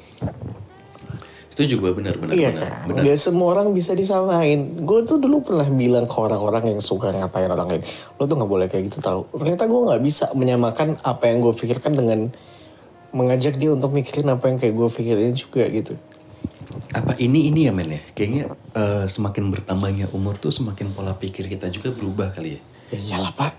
[1.47, 2.65] Setuju gue benar-benar iya benar.
[2.65, 2.89] kan?
[2.89, 3.03] benar.
[3.05, 4.73] Gak semua orang bisa disamain.
[4.81, 7.83] Gue tuh dulu pernah bilang ke orang-orang yang suka ngatain orang lain,
[8.17, 9.29] lo tuh nggak boleh kayak gitu tahu.
[9.31, 12.33] Ternyata gue nggak bisa menyamakan apa yang gue pikirkan dengan
[13.13, 15.93] mengajak dia untuk mikirin apa yang kayak gue pikirin juga gitu.
[16.89, 18.43] apa ini ini ya men ya kayaknya
[18.73, 23.31] eh, semakin bertambahnya umur tuh semakin pola pikir kita juga berubah kali ya Ya iyalah
[23.31, 23.53] pak.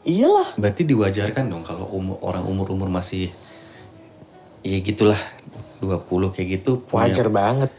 [0.00, 0.48] Iyalah.
[0.56, 3.32] berarti diwajarkan dong kalau umur orang umur umur masih
[4.62, 5.18] ya gitulah
[5.78, 7.70] 20 kayak gitu punya- Wajar banget.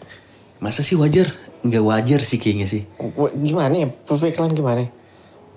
[0.58, 1.30] masa sih wajar
[1.62, 2.84] nggak wajar sih kayaknya sih
[3.36, 3.90] Gimana ya?
[3.90, 4.90] Pemikiran gimana?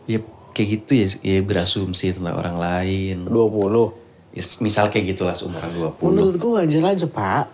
[0.04, 0.20] ya
[0.50, 4.04] kayak gitu ya ya berasumsi tentang orang lain 20.
[4.30, 7.46] Ya, misal kayak gitulah seumuran 20 Menurut gue wajar aja pak.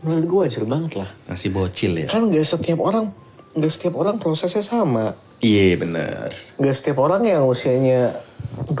[0.00, 1.10] Menurut gue wajar banget lah.
[1.26, 3.12] masih bocil ya Kan gak setiap orang,
[3.52, 5.14] gak setiap orang prosesnya sama.
[5.38, 8.16] iya bener Gak setiap orang yang usianya
[8.66, 8.74] 25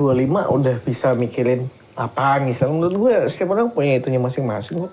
[0.48, 4.92] udah bisa mikirin apa misalnya menurut gue setiap orang punya itunya masing-masing kok.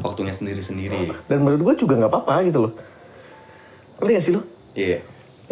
[0.00, 2.72] waktunya sendiri-sendiri Dan menurut gue juga nggak apa-apa gitu loh.
[4.00, 4.42] Ngerti gak sih lo?
[4.72, 4.98] iya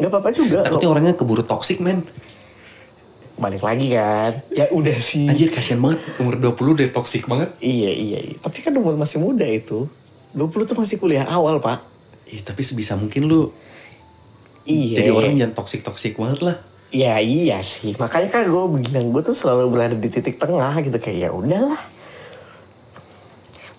[0.01, 0.65] Nggak apa-apa juga.
[0.65, 2.01] Lo- orangnya keburu toxic men
[3.35, 4.47] Balik lagi kan.
[4.55, 5.27] Ya udah sih.
[5.27, 8.37] anjir kasihan banget umur 20 udah toxic banget Iya, iya, iya.
[8.39, 9.91] Tapi kan umur masih muda itu.
[10.33, 11.83] 20 tuh masih kuliah awal, Pak.
[12.31, 13.51] Ih, tapi sebisa mungkin lu
[14.65, 15.03] Iya.
[15.03, 16.57] jadi orang jangan toxic-toxic banget lah
[16.95, 17.99] Ya iya sih.
[17.99, 21.83] Makanya kan gue bilang gue tuh selalu berada di titik tengah gitu kayak ya udahlah.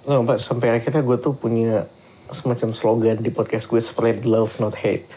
[0.06, 1.88] Pak, sampai akhirnya gue tuh punya
[2.28, 5.08] semacam slogan di podcast gue spread love not hate.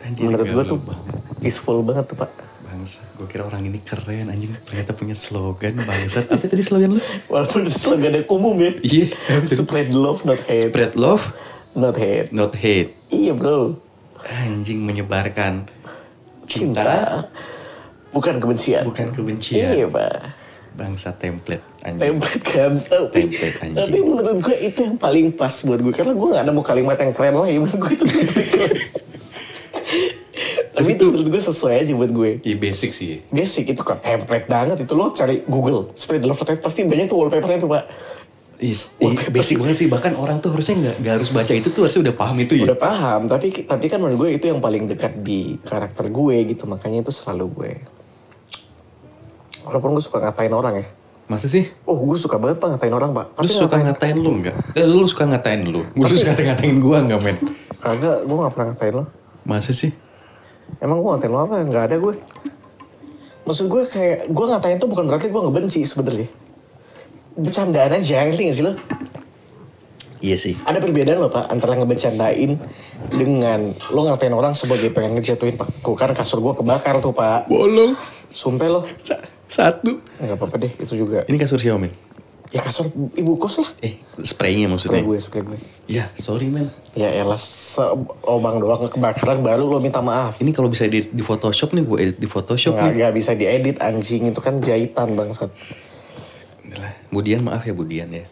[0.00, 1.20] Anjir, Menurut gue tuh banget.
[1.42, 2.30] peaceful banget tuh pak.
[2.64, 6.30] Bangsa, gue kira orang ini keren anjing ternyata punya slogan bangsat.
[6.30, 7.00] Apa tadi slogan lu?
[7.32, 8.72] Walaupun slogan yang umum ya.
[8.80, 9.06] Iya.
[9.44, 10.70] Spread love not hate.
[10.70, 11.34] Spread love,
[11.74, 12.30] Not hate.
[12.32, 12.94] not hate.
[13.10, 13.76] Iya bro.
[14.22, 15.68] Anjing menyebarkan
[16.50, 16.82] Cinta.
[16.82, 17.30] cinta,
[18.10, 18.82] Bukan kebencian.
[18.82, 19.70] bukan kebencian.
[19.70, 20.14] Iya pak.
[20.70, 22.18] Bangsa template anjing.
[22.18, 22.72] Template kan.
[22.80, 23.78] Tapi, Template, anjing.
[23.78, 25.92] tapi menurut gue itu yang paling pas buat gue.
[25.92, 27.46] Karena gue gak nemu kalimat yang keren lah.
[27.46, 28.04] Menurut gue itu.
[30.70, 32.30] Tapi itu menurut gue sesuai aja buat gue.
[32.40, 33.20] Iya basic sih.
[33.28, 34.76] Basic itu kan template banget.
[34.80, 35.92] Itu lo cari Google.
[35.92, 36.40] Spread love.
[36.56, 37.84] Pasti banyak tuh wallpapernya tuh pak.
[38.60, 41.88] Is, i- basic banget sih bahkan orang tuh harusnya nggak nggak harus baca itu tuh
[41.88, 42.68] harusnya udah paham itu ya.
[42.68, 43.20] Udah paham.
[43.24, 46.68] Tapi tapi kan menurut gue itu yang paling dekat di karakter gue gitu.
[46.68, 47.72] Makanya itu selalu gue.
[49.64, 50.86] Walaupun gue suka ngatain orang ya.
[51.24, 51.62] Masa sih?
[51.86, 53.26] Oh gue suka banget pak ngatain orang pak.
[53.38, 54.56] Lu suka ngatain lu nggak?
[54.74, 55.80] Eh, lu suka ngatain lu?
[55.94, 57.36] Lu suka ngatain gua nggak men?
[57.80, 59.04] Kagak, gue gak pernah ngatain lo.
[59.40, 59.88] Masa sih?
[60.82, 61.64] Emang gue ngatain lo apa?
[61.64, 62.14] Gak ada gue.
[63.40, 66.28] Maksud gue kayak, gue ngatain tuh bukan berarti gue ngebenci sebenarnya.
[67.40, 68.72] Bercandaan aja, ngerti gak sih lo?
[70.20, 70.54] Iya sih.
[70.68, 72.60] Ada perbedaan loh pak, antara ngebercandain
[73.08, 75.72] dengan lo ngatain orang sebagai pengen ngejatuhin pak.
[75.80, 77.48] Tuh kan kasur gue kebakar tuh pak.
[77.48, 77.96] Bolong.
[78.28, 78.80] Sumpah lo.
[79.00, 79.98] Sa- satu.
[80.20, 81.24] Gak apa-apa deh, itu juga.
[81.24, 81.90] Ini kasur siapa men?
[82.50, 83.70] Ya kasur ibu kos lah.
[83.80, 85.02] Eh, spraynya Spray maksudnya.
[85.06, 85.58] gue, spray gue.
[85.86, 86.68] Ya, sorry men.
[86.92, 87.38] Ya elah,
[88.20, 90.42] lobang doang kebakaran baru lo minta maaf.
[90.42, 92.94] Ini kalau bisa di, di Photoshop nih, gue edit di Photoshop Nggak, nih.
[92.98, 95.48] nggak bisa diedit anjing, itu kan jahitan bangsat.
[97.10, 98.22] Budian maaf ya Budian ya.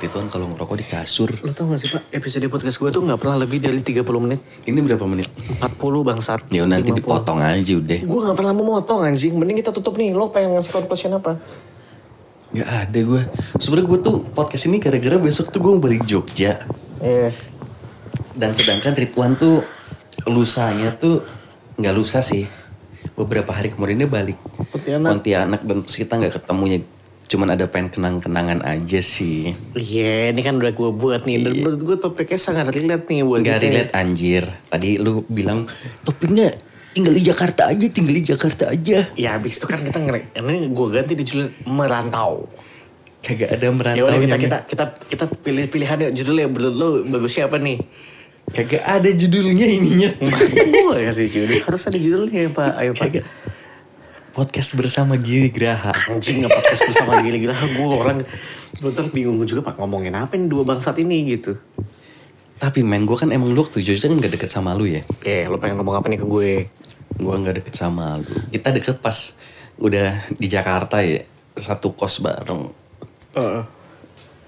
[0.00, 1.28] Rituan kalau ngerokok di kasur.
[1.44, 4.40] Lo tau gak sih pak, episode podcast gue tuh gak pernah lebih dari 30 menit.
[4.64, 5.28] Ini berapa menit?
[5.60, 6.40] 40 bangsat.
[6.48, 7.04] Ya nanti 50.
[7.04, 8.00] dipotong aja udah.
[8.00, 10.16] Gue gak pernah memotong anjing, mending kita tutup nih.
[10.16, 11.36] Lo pengen ngasih conclusion apa?
[12.56, 13.22] Gak ada gue.
[13.60, 16.64] Sebenernya gue tuh podcast ini gara-gara besok tuh gue mau balik Jogja.
[17.04, 17.36] Iya.
[18.32, 19.60] Dan sedangkan Ridwan tuh
[20.24, 21.20] lusanya tuh
[21.76, 22.48] nggak lusa sih.
[23.20, 24.40] Beberapa hari kemudian dia balik
[24.72, 25.08] Pontianak.
[25.12, 26.80] Pontianak dan kita nggak ketemunya.
[27.30, 29.54] Cuman ada pengen kenang-kenangan aja sih.
[29.78, 31.46] Iya, ini kan udah gue buat nih.
[31.46, 33.66] Dan menurut gue topiknya sangat relate nih buat Nggak kita.
[33.70, 34.44] relate anjir.
[34.66, 35.70] Tadi lu bilang
[36.02, 36.50] topiknya
[36.90, 39.06] tinggal di Jakarta aja, tinggal di Jakarta aja.
[39.14, 42.50] Ya abis itu kan kita nge ini gue ganti di judul merantau.
[43.22, 47.46] Kagak ada Ya merantau udah kita kita kita kita pilih pilihannya judulnya menurut lo bagusnya
[47.46, 47.78] apa nih?
[48.50, 50.10] Kagak ada judulnya ininya.
[50.18, 51.62] Masa gue gak kasih judul?
[51.62, 52.74] Harus ada judulnya pak.
[52.74, 53.06] Ayo pak.
[53.06, 53.24] Kagak.
[54.40, 55.92] Podcast bersama Giri Graha.
[56.08, 58.24] Anjing podcast bersama gila-gila gue orang
[58.80, 61.60] bentar bingung juga pak ngomongin apa nih dua bangsat ini gitu.
[62.56, 65.04] Tapi men, gue kan emang lu waktu Jogja kan gak deket sama lu ya.
[65.28, 66.72] Eh lo pengen ngomong apa nih ke gue?
[67.20, 68.32] Gue gak deket sama lu.
[68.48, 69.36] Kita deket pas
[69.76, 71.20] udah di Jakarta ya.
[71.52, 72.64] Satu kos bareng.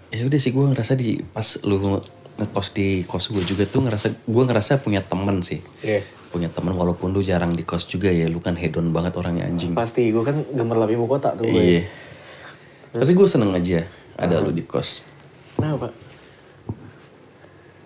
[0.09, 2.01] Ya udah sih gue ngerasa di pas lu
[2.41, 5.61] ngekos di kos gue juga tuh ngerasa gue ngerasa punya temen sih.
[5.85, 6.22] Iya.
[6.33, 8.25] Punya temen walaupun lu jarang di kos juga ya.
[8.33, 9.77] Lu kan hedon banget orangnya anjing.
[9.77, 11.61] Pasti gue kan gemerlap ibu kota tuh gue.
[11.61, 11.83] Iya.
[12.97, 13.85] Tapi gue seneng aja
[14.17, 15.05] ada lu di kos.
[15.61, 15.93] Kenapa pak?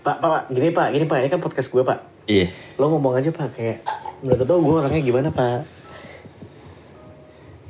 [0.06, 1.98] Pak, pak, pak, gini pak, gini pak, ini kan podcast gue pak.
[2.30, 2.46] Iya.
[2.78, 3.82] Lo ngomong aja pak, kayak
[4.22, 5.66] menurut lo gue orangnya gimana pak?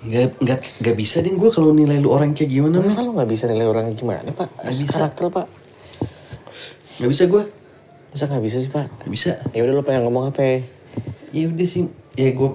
[0.07, 2.85] Nggak, nggak, nggak bisa deh gue kalau nilai lu orang kayak gimana.
[2.85, 4.49] Masa lo gak bisa nilai orangnya gimana pak?
[4.61, 4.97] Nggak bisa.
[5.01, 5.47] Karakter pak.
[6.97, 7.43] Gak bisa gue.
[8.13, 8.87] Masa gak bisa sih pak?
[9.03, 9.31] Gak bisa.
[9.53, 10.59] Ya udah lo pengen ngomong apa ya?
[11.33, 11.89] Ya udah sih.
[12.17, 12.51] Ya gue.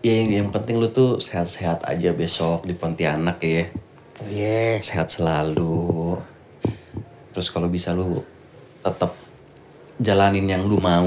[0.00, 3.68] Ya yang, yang penting lu tuh sehat-sehat aja besok di Pontianak ya.
[4.26, 4.80] Iya.
[4.80, 6.16] Sehat selalu.
[7.30, 8.26] terus kalau bisa lu
[8.82, 9.14] tetap
[10.02, 11.06] jalanin yang lu mau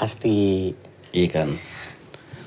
[0.00, 0.72] Pasti.
[1.12, 1.60] iya kan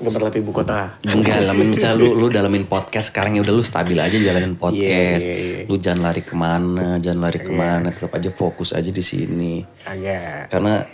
[0.00, 0.96] Gemer ibu kota.
[1.04, 5.22] enggak lah misalnya lu lu dalamin podcast sekarang ya udah lu stabil aja jalanin podcast
[5.22, 5.68] Iya, iya, iya.
[5.68, 9.60] lu jangan lari ke mana jangan lari ke mana tetap aja fokus aja di sini
[9.78, 10.48] Kagak.
[10.48, 10.88] karena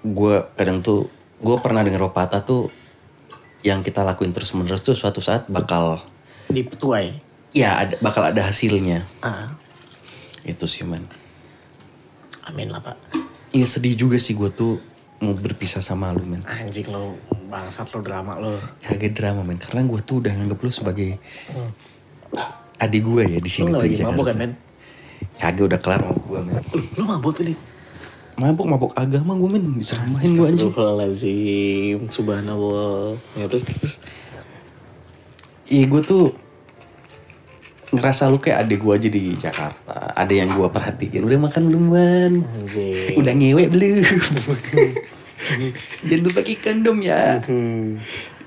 [0.00, 2.70] gue kadang tuh gue pernah denger pepatah tuh
[3.60, 5.98] yang kita lakuin terus menerus tuh suatu saat bakal
[6.46, 7.10] Dipetuai.
[7.50, 9.50] ya ada, bakal ada hasilnya Ah.
[10.42, 11.02] itu sih man
[12.44, 12.96] Amin lah pak.
[13.50, 14.80] Iya sedih juga sih gue tuh
[15.18, 18.54] mau berpisah sama lu men Anjing lo bangsat lo drama lo.
[18.78, 21.10] kagak drama men karena gue tuh udah nganggep lu sebagai
[22.78, 24.22] adik gue ya di sini tuh lagi Jakarta.
[24.24, 24.52] kan men?
[25.34, 27.54] kagak udah kelar sama gue men Lo, lo mabuk tadi?
[28.36, 31.98] mabuk mabuk agama gue men diceramahin gue anjing Astagfirullahaladzim.
[32.06, 33.18] Subhanallah.
[33.34, 33.78] Ya terus terus.
[33.80, 33.96] terus.
[35.66, 36.24] Iya gue tuh
[37.88, 40.12] ngerasa lu kayak adik gue aja di Jakarta.
[40.12, 41.24] Ada yang gue perhatiin.
[41.24, 42.32] Udah makan belum Wan?
[42.44, 43.16] Anjing.
[43.16, 44.04] Udah ngewe belum?
[46.08, 47.40] Jangan lupa pakai kondom ya.
[47.48, 47.96] Hmm.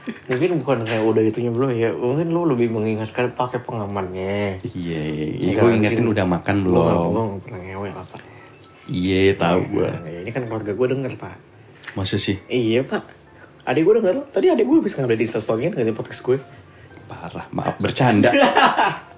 [0.02, 1.90] Mungkin bukan kayak udah itunya belum ya.
[1.94, 4.62] Mungkin lo lebih mengingatkan pakai pengamannya.
[4.62, 5.26] Iya, iya.
[5.30, 5.50] iya.
[5.58, 6.86] Enggak, Gue ingetin udah makan belum.
[6.86, 8.22] gue gak pernah ngewe lah pak.
[8.92, 9.90] Iya, tahu gue.
[9.90, 11.36] Nah, ini kan keluarga gue denger pak.
[11.98, 12.38] Masa sih?
[12.50, 13.04] Iya pak.
[13.66, 14.16] Adik gue denger.
[14.30, 16.38] Tadi adik gue habis ngambil di instastory kan ganti podcast gue.
[17.10, 18.30] Parah, maaf bercanda.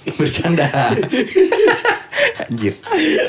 [0.18, 0.66] bercanda.
[2.48, 2.74] Anjir.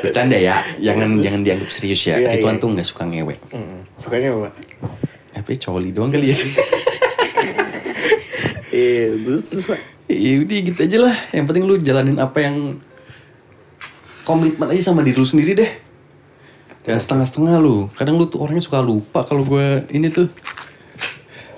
[0.03, 0.63] Bercanda ya.
[0.79, 2.17] Jangan jangan dianggap serius ya.
[2.19, 2.61] Iya, Rituan iya.
[2.63, 3.35] tuh nggak suka ngewe.
[3.51, 3.83] Hmm.
[3.99, 4.53] Sukanya apa pak?
[5.41, 6.37] Apa coli doang kali ya?
[8.71, 9.83] Iya terus, terus pak.
[10.07, 11.15] Ya udah gitu aja lah.
[11.35, 12.79] Yang penting lu jalanin apa yang
[14.23, 15.71] komitmen aja sama diri lu sendiri deh.
[16.87, 17.91] Jangan setengah-setengah lu.
[17.91, 20.31] Kadang lu tuh orangnya suka lupa kalau gue ini tuh.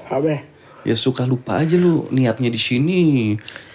[0.10, 0.53] Apa?
[0.84, 3.00] Ya suka lupa aja lu niatnya di sini,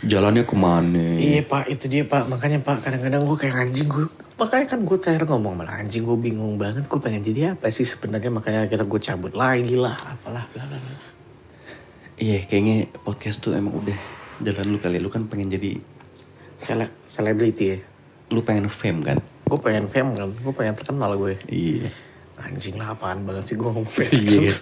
[0.04, 1.16] jalannya ke mana.
[1.16, 2.28] Iya pak, itu dia pak.
[2.28, 4.04] Makanya pak, kadang-kadang gue kayak anjing gue.
[4.36, 6.84] Makanya kan gue terakhir ngomong malah anjing gue bingung banget.
[6.84, 10.76] Gue pengen jadi apa sih sebenarnya makanya kita gue cabut lagi lah, apalah, bla bla
[10.76, 10.94] bla.
[12.20, 13.98] Iya, kayaknya podcast tuh emang udah
[14.44, 15.00] jalan lu kali.
[15.00, 15.80] Lu kan pengen jadi,
[16.58, 17.78] Sele selebriti ya.
[18.34, 19.18] lu pengen fame kan?
[19.48, 21.40] Gue pengen fame kan, gue pengen terkenal gue.
[21.48, 21.88] Iya.
[22.38, 23.86] Anjing lah apaan banget sih gue ngomong.
[24.08, 24.54] Iya.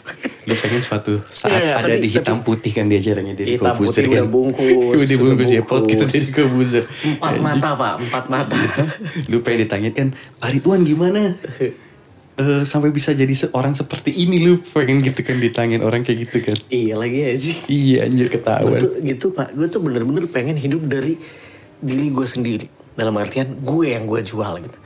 [0.47, 3.75] lu pengen suatu saat Iya, ada tapi- di hitam putih kan di acaranya dari Hitam
[3.75, 4.13] putih kan.
[4.15, 6.13] udah bungkus, udah bungkus ya udah podcast bungkus.
[6.15, 6.85] dari Kobuzer.
[6.87, 8.57] Empat mata pak, empat mata.
[9.31, 10.09] lu pengen ditanya kan
[10.39, 11.21] Pak Ridwan gimana
[12.37, 16.45] Eh, sampai bisa jadi seorang seperti ini lu pengen gitu kan ditanyain orang kayak gitu
[16.45, 17.49] kan iya lagi aja.
[17.65, 21.17] iya anjir ketahuan tuh gitu pak, gue tuh bener-bener pengen hidup dari
[21.79, 22.69] diri gue sendiri.
[22.93, 24.79] Dalam artian gue yang gue jual gitu.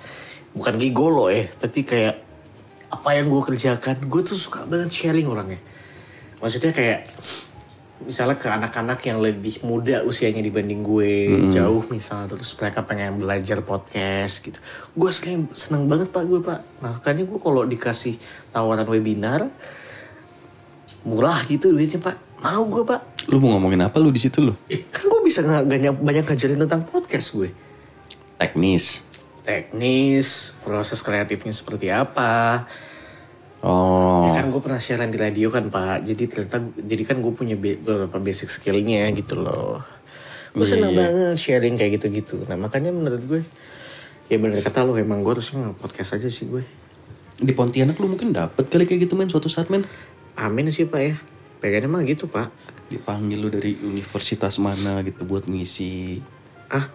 [0.53, 2.23] Bukan gigolo ya, tapi kayak
[2.91, 5.63] apa yang gue kerjakan, gue tuh suka banget sharing orangnya.
[6.43, 7.07] Maksudnya kayak
[8.01, 13.61] misalnya ke anak-anak yang lebih muda usianya dibanding gue jauh misalnya terus mereka pengen belajar
[13.61, 14.59] podcast gitu.
[14.97, 16.65] Gue sering seneng banget pak gue pak.
[16.81, 18.17] Makanya gue kalau dikasih
[18.51, 19.47] tawaran webinar
[21.05, 22.17] murah gitu duitnya pak.
[22.41, 23.01] Mau gue pak.
[23.29, 24.57] Lu mau ngomongin apa lu di situ lu?
[24.73, 27.53] Eh, kan gue bisa nggak banyak banyak ngajarin tentang podcast gue.
[28.41, 29.10] Teknis
[29.43, 32.65] teknis proses kreatifnya seperti apa.
[33.61, 34.25] Oh.
[34.25, 36.05] Ya kan gue pernah siaran di radio kan pak.
[36.05, 39.85] Jadi ternyata jadi kan gue punya be- beberapa basic skillnya gitu loh.
[40.57, 41.01] Gue Iya, senang iya.
[41.05, 42.49] banget sharing kayak gitu-gitu.
[42.49, 43.41] Nah makanya menurut gue
[44.33, 46.63] ya bener kata lo emang gue harusnya podcast aja sih gue
[47.41, 49.85] di Pontianak lu mungkin dapet kali kayak gitu men suatu saat men?
[50.37, 51.17] Amin sih pak ya.
[51.61, 52.49] Pengennya mah gitu pak.
[52.89, 56.21] Dipanggil lu dari universitas mana gitu buat ngisi.
[56.73, 56.89] Ah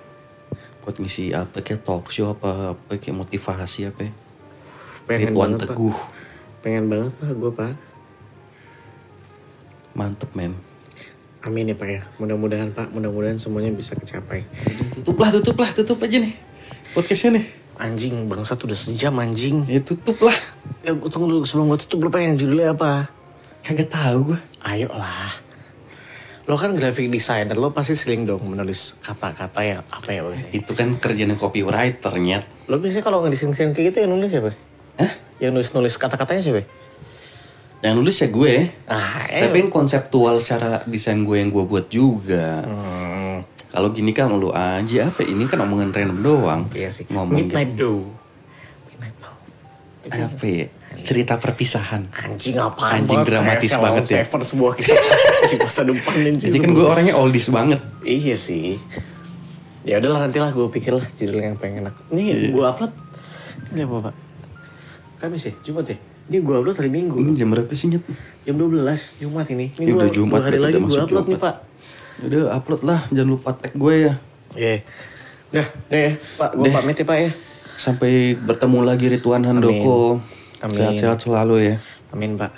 [0.86, 4.14] buat ngisi apa kayak talk show apa apa kayak motivasi apa ya.
[5.10, 5.98] pengen banget Teguh.
[5.98, 6.14] Pak
[6.62, 7.74] pengen banget pak gue pak.
[9.98, 10.54] Mantep men.
[11.42, 12.02] Amin ya pak ya.
[12.22, 14.46] Mudah-mudahan pak mudah-mudahan semuanya bisa kecapai.
[14.94, 15.30] Tutup lah
[15.74, 16.34] tutup aja nih
[16.94, 17.46] podcastnya nih.
[17.76, 19.66] Anjing bangsat udah sejam anjing.
[19.68, 20.38] Ya tutup lah
[20.86, 23.10] ya gue tunggu dulu sebelum gue tutup lo pengen judulnya apa?
[23.66, 25.45] Kagak tahu gue ayo lah
[26.46, 30.72] lo kan graphic designer lo pasti sering dong menulis kata-kata yang apa ya bagusnya itu
[30.78, 32.46] kan kerjaan copywriter nyet.
[32.70, 34.54] Lo biasanya kalau ngedesain kayak gitu yang nulis siapa
[35.02, 35.12] Hah?
[35.41, 36.62] yang nulis nulis kata-katanya siapa?
[37.82, 38.54] Yang nulis ya gue.
[38.86, 39.41] Ah eh.
[39.46, 42.62] Tapi kan konseptual secara desain gue yang gue buat juga.
[42.62, 45.22] Hmm, kalau gini kan lu aja apa?
[45.26, 46.62] Ini kan omongan random doang.
[46.74, 47.06] Iya sih.
[47.10, 48.06] Ngomong midnight dough.
[48.89, 49.38] Midnight dough.
[50.06, 50.22] Gitu.
[50.22, 50.66] apa ya
[50.98, 54.18] cerita perpisahan anjing apaan Anjing banget, dramatis kayak banget ya.
[54.22, 54.96] Seven sebuah kisah
[55.52, 58.78] di masa depan anjing jadi kan gue orangnya oldies banget Iya sih.
[59.82, 61.93] Ya udahlah nanti lah gue pikir lah judul yang pengen enak.
[62.10, 62.34] Iya.
[62.39, 62.93] Nih gue upload.
[63.70, 64.16] Ini apa pak?
[65.18, 65.54] Kamis ya?
[65.62, 65.98] Jumat ya?
[66.26, 67.18] Ini gue upload hari Minggu.
[67.18, 68.02] ini jam berapa sih nyet
[68.41, 68.82] Jam 12
[69.20, 69.70] Jumat ini.
[69.72, 71.46] Ini Ya udah Jumat, dua hari berarti lagi udah gue upload nih Jumat.
[71.46, 71.56] pak.
[72.18, 74.14] udah upload lah jangan lupa tag gue ya
[74.56, 74.76] Iya.
[75.52, 76.12] Dah, deh ya.
[76.36, 77.30] Pak, gue pamit ya Pak ya.
[77.76, 80.18] Sampai bertemu lagi Rituan Handoko.
[80.18, 80.45] Amin.
[80.62, 81.76] Sehat-sehat selalu ya.
[82.16, 82.51] Amin Pak.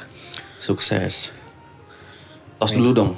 [0.62, 1.34] Sukses.
[2.58, 3.12] Tos dulu dong.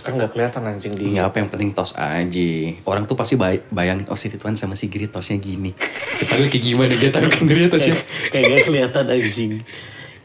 [0.00, 1.12] Kan gak kelihatan anjing di...
[1.12, 2.50] Nggak apa yang penting tos aja.
[2.88, 5.76] Orang tuh pasti bay bayangin oh si Rituan sama si Giri tosnya gini.
[6.16, 7.92] Kita kayak gimana dia tahu sendiri tosnya.
[8.32, 9.52] Kayak gak kelihatan anjing.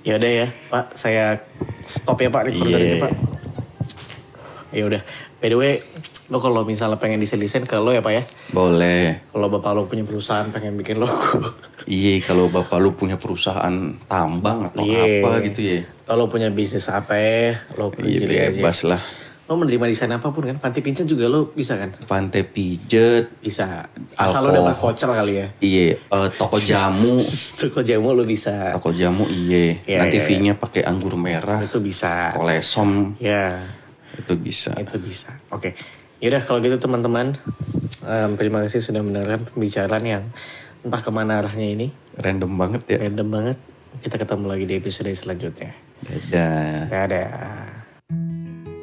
[0.05, 0.85] Ya udah ya, Pak.
[0.95, 1.43] Saya
[1.83, 3.03] stop ya Pak recordernya Iya.
[3.03, 3.13] Pak.
[4.71, 5.01] Ya udah.
[5.43, 5.73] By the way,
[6.25, 8.23] lo kalau misalnya pengen desain-desain ke lo ya Pak ya.
[8.49, 9.21] Boleh.
[9.27, 11.41] Kalau bapak lo punya perusahaan pengen bikin logo.
[11.85, 13.69] Iya kalau bapak lu punya perusahaan
[14.09, 15.21] tambang atau Iya.
[15.21, 15.79] apa gitu ya.
[16.01, 18.49] Kalau lo punya bisnis apa ya, lo Iya pilih aja.
[18.57, 18.97] bebas lah.
[19.45, 20.57] Lo menerima desain apa pun kan.
[20.57, 21.93] Panti pincet juga lo bisa kan?
[22.09, 23.29] Pantai pijet.
[23.37, 23.85] Bisa.
[24.17, 24.57] Asal lo Alkohol.
[24.65, 25.47] dapat voucher kali ya.
[25.61, 25.87] Iya.
[26.01, 27.21] eh, toko jamu.
[27.61, 28.73] Toko jamu lo bisa.
[28.73, 29.77] toko jamu iya.
[29.85, 31.61] Iya, Nanti iya, fee-nya pakai anggur merah.
[31.61, 32.33] Itu bisa.
[32.33, 33.61] Kolesom Ya.
[34.17, 34.73] itu bisa.
[34.73, 35.69] itu bisa oke
[36.25, 37.37] yaudah kalau gitu teman-teman
[38.01, 40.23] em, terima kasih sudah mendengarkan pembicaraan yang
[40.81, 42.97] entah ke mana arahnya ini Random banget ya.
[43.05, 43.57] random banget
[44.01, 46.89] kita ketemu lagi di episode selanjutnya Dadah.
[46.89, 47.29] dadah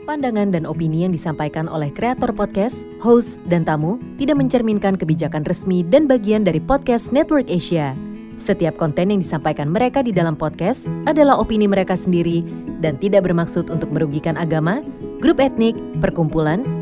[0.06, 5.82] Pandangan dan opini yang disampaikan oleh kreator podcast, host, dan tamu tidak mencerminkan kebijakan resmi
[5.86, 7.94] dan bagian dari podcast Network Asia.
[8.34, 12.42] Setiap konten yang disampaikan mereka di dalam podcast adalah opini mereka sendiri
[12.82, 14.82] dan tidak bermaksud untuk merugikan agama,
[15.22, 16.81] grup etnik, perkumpulan,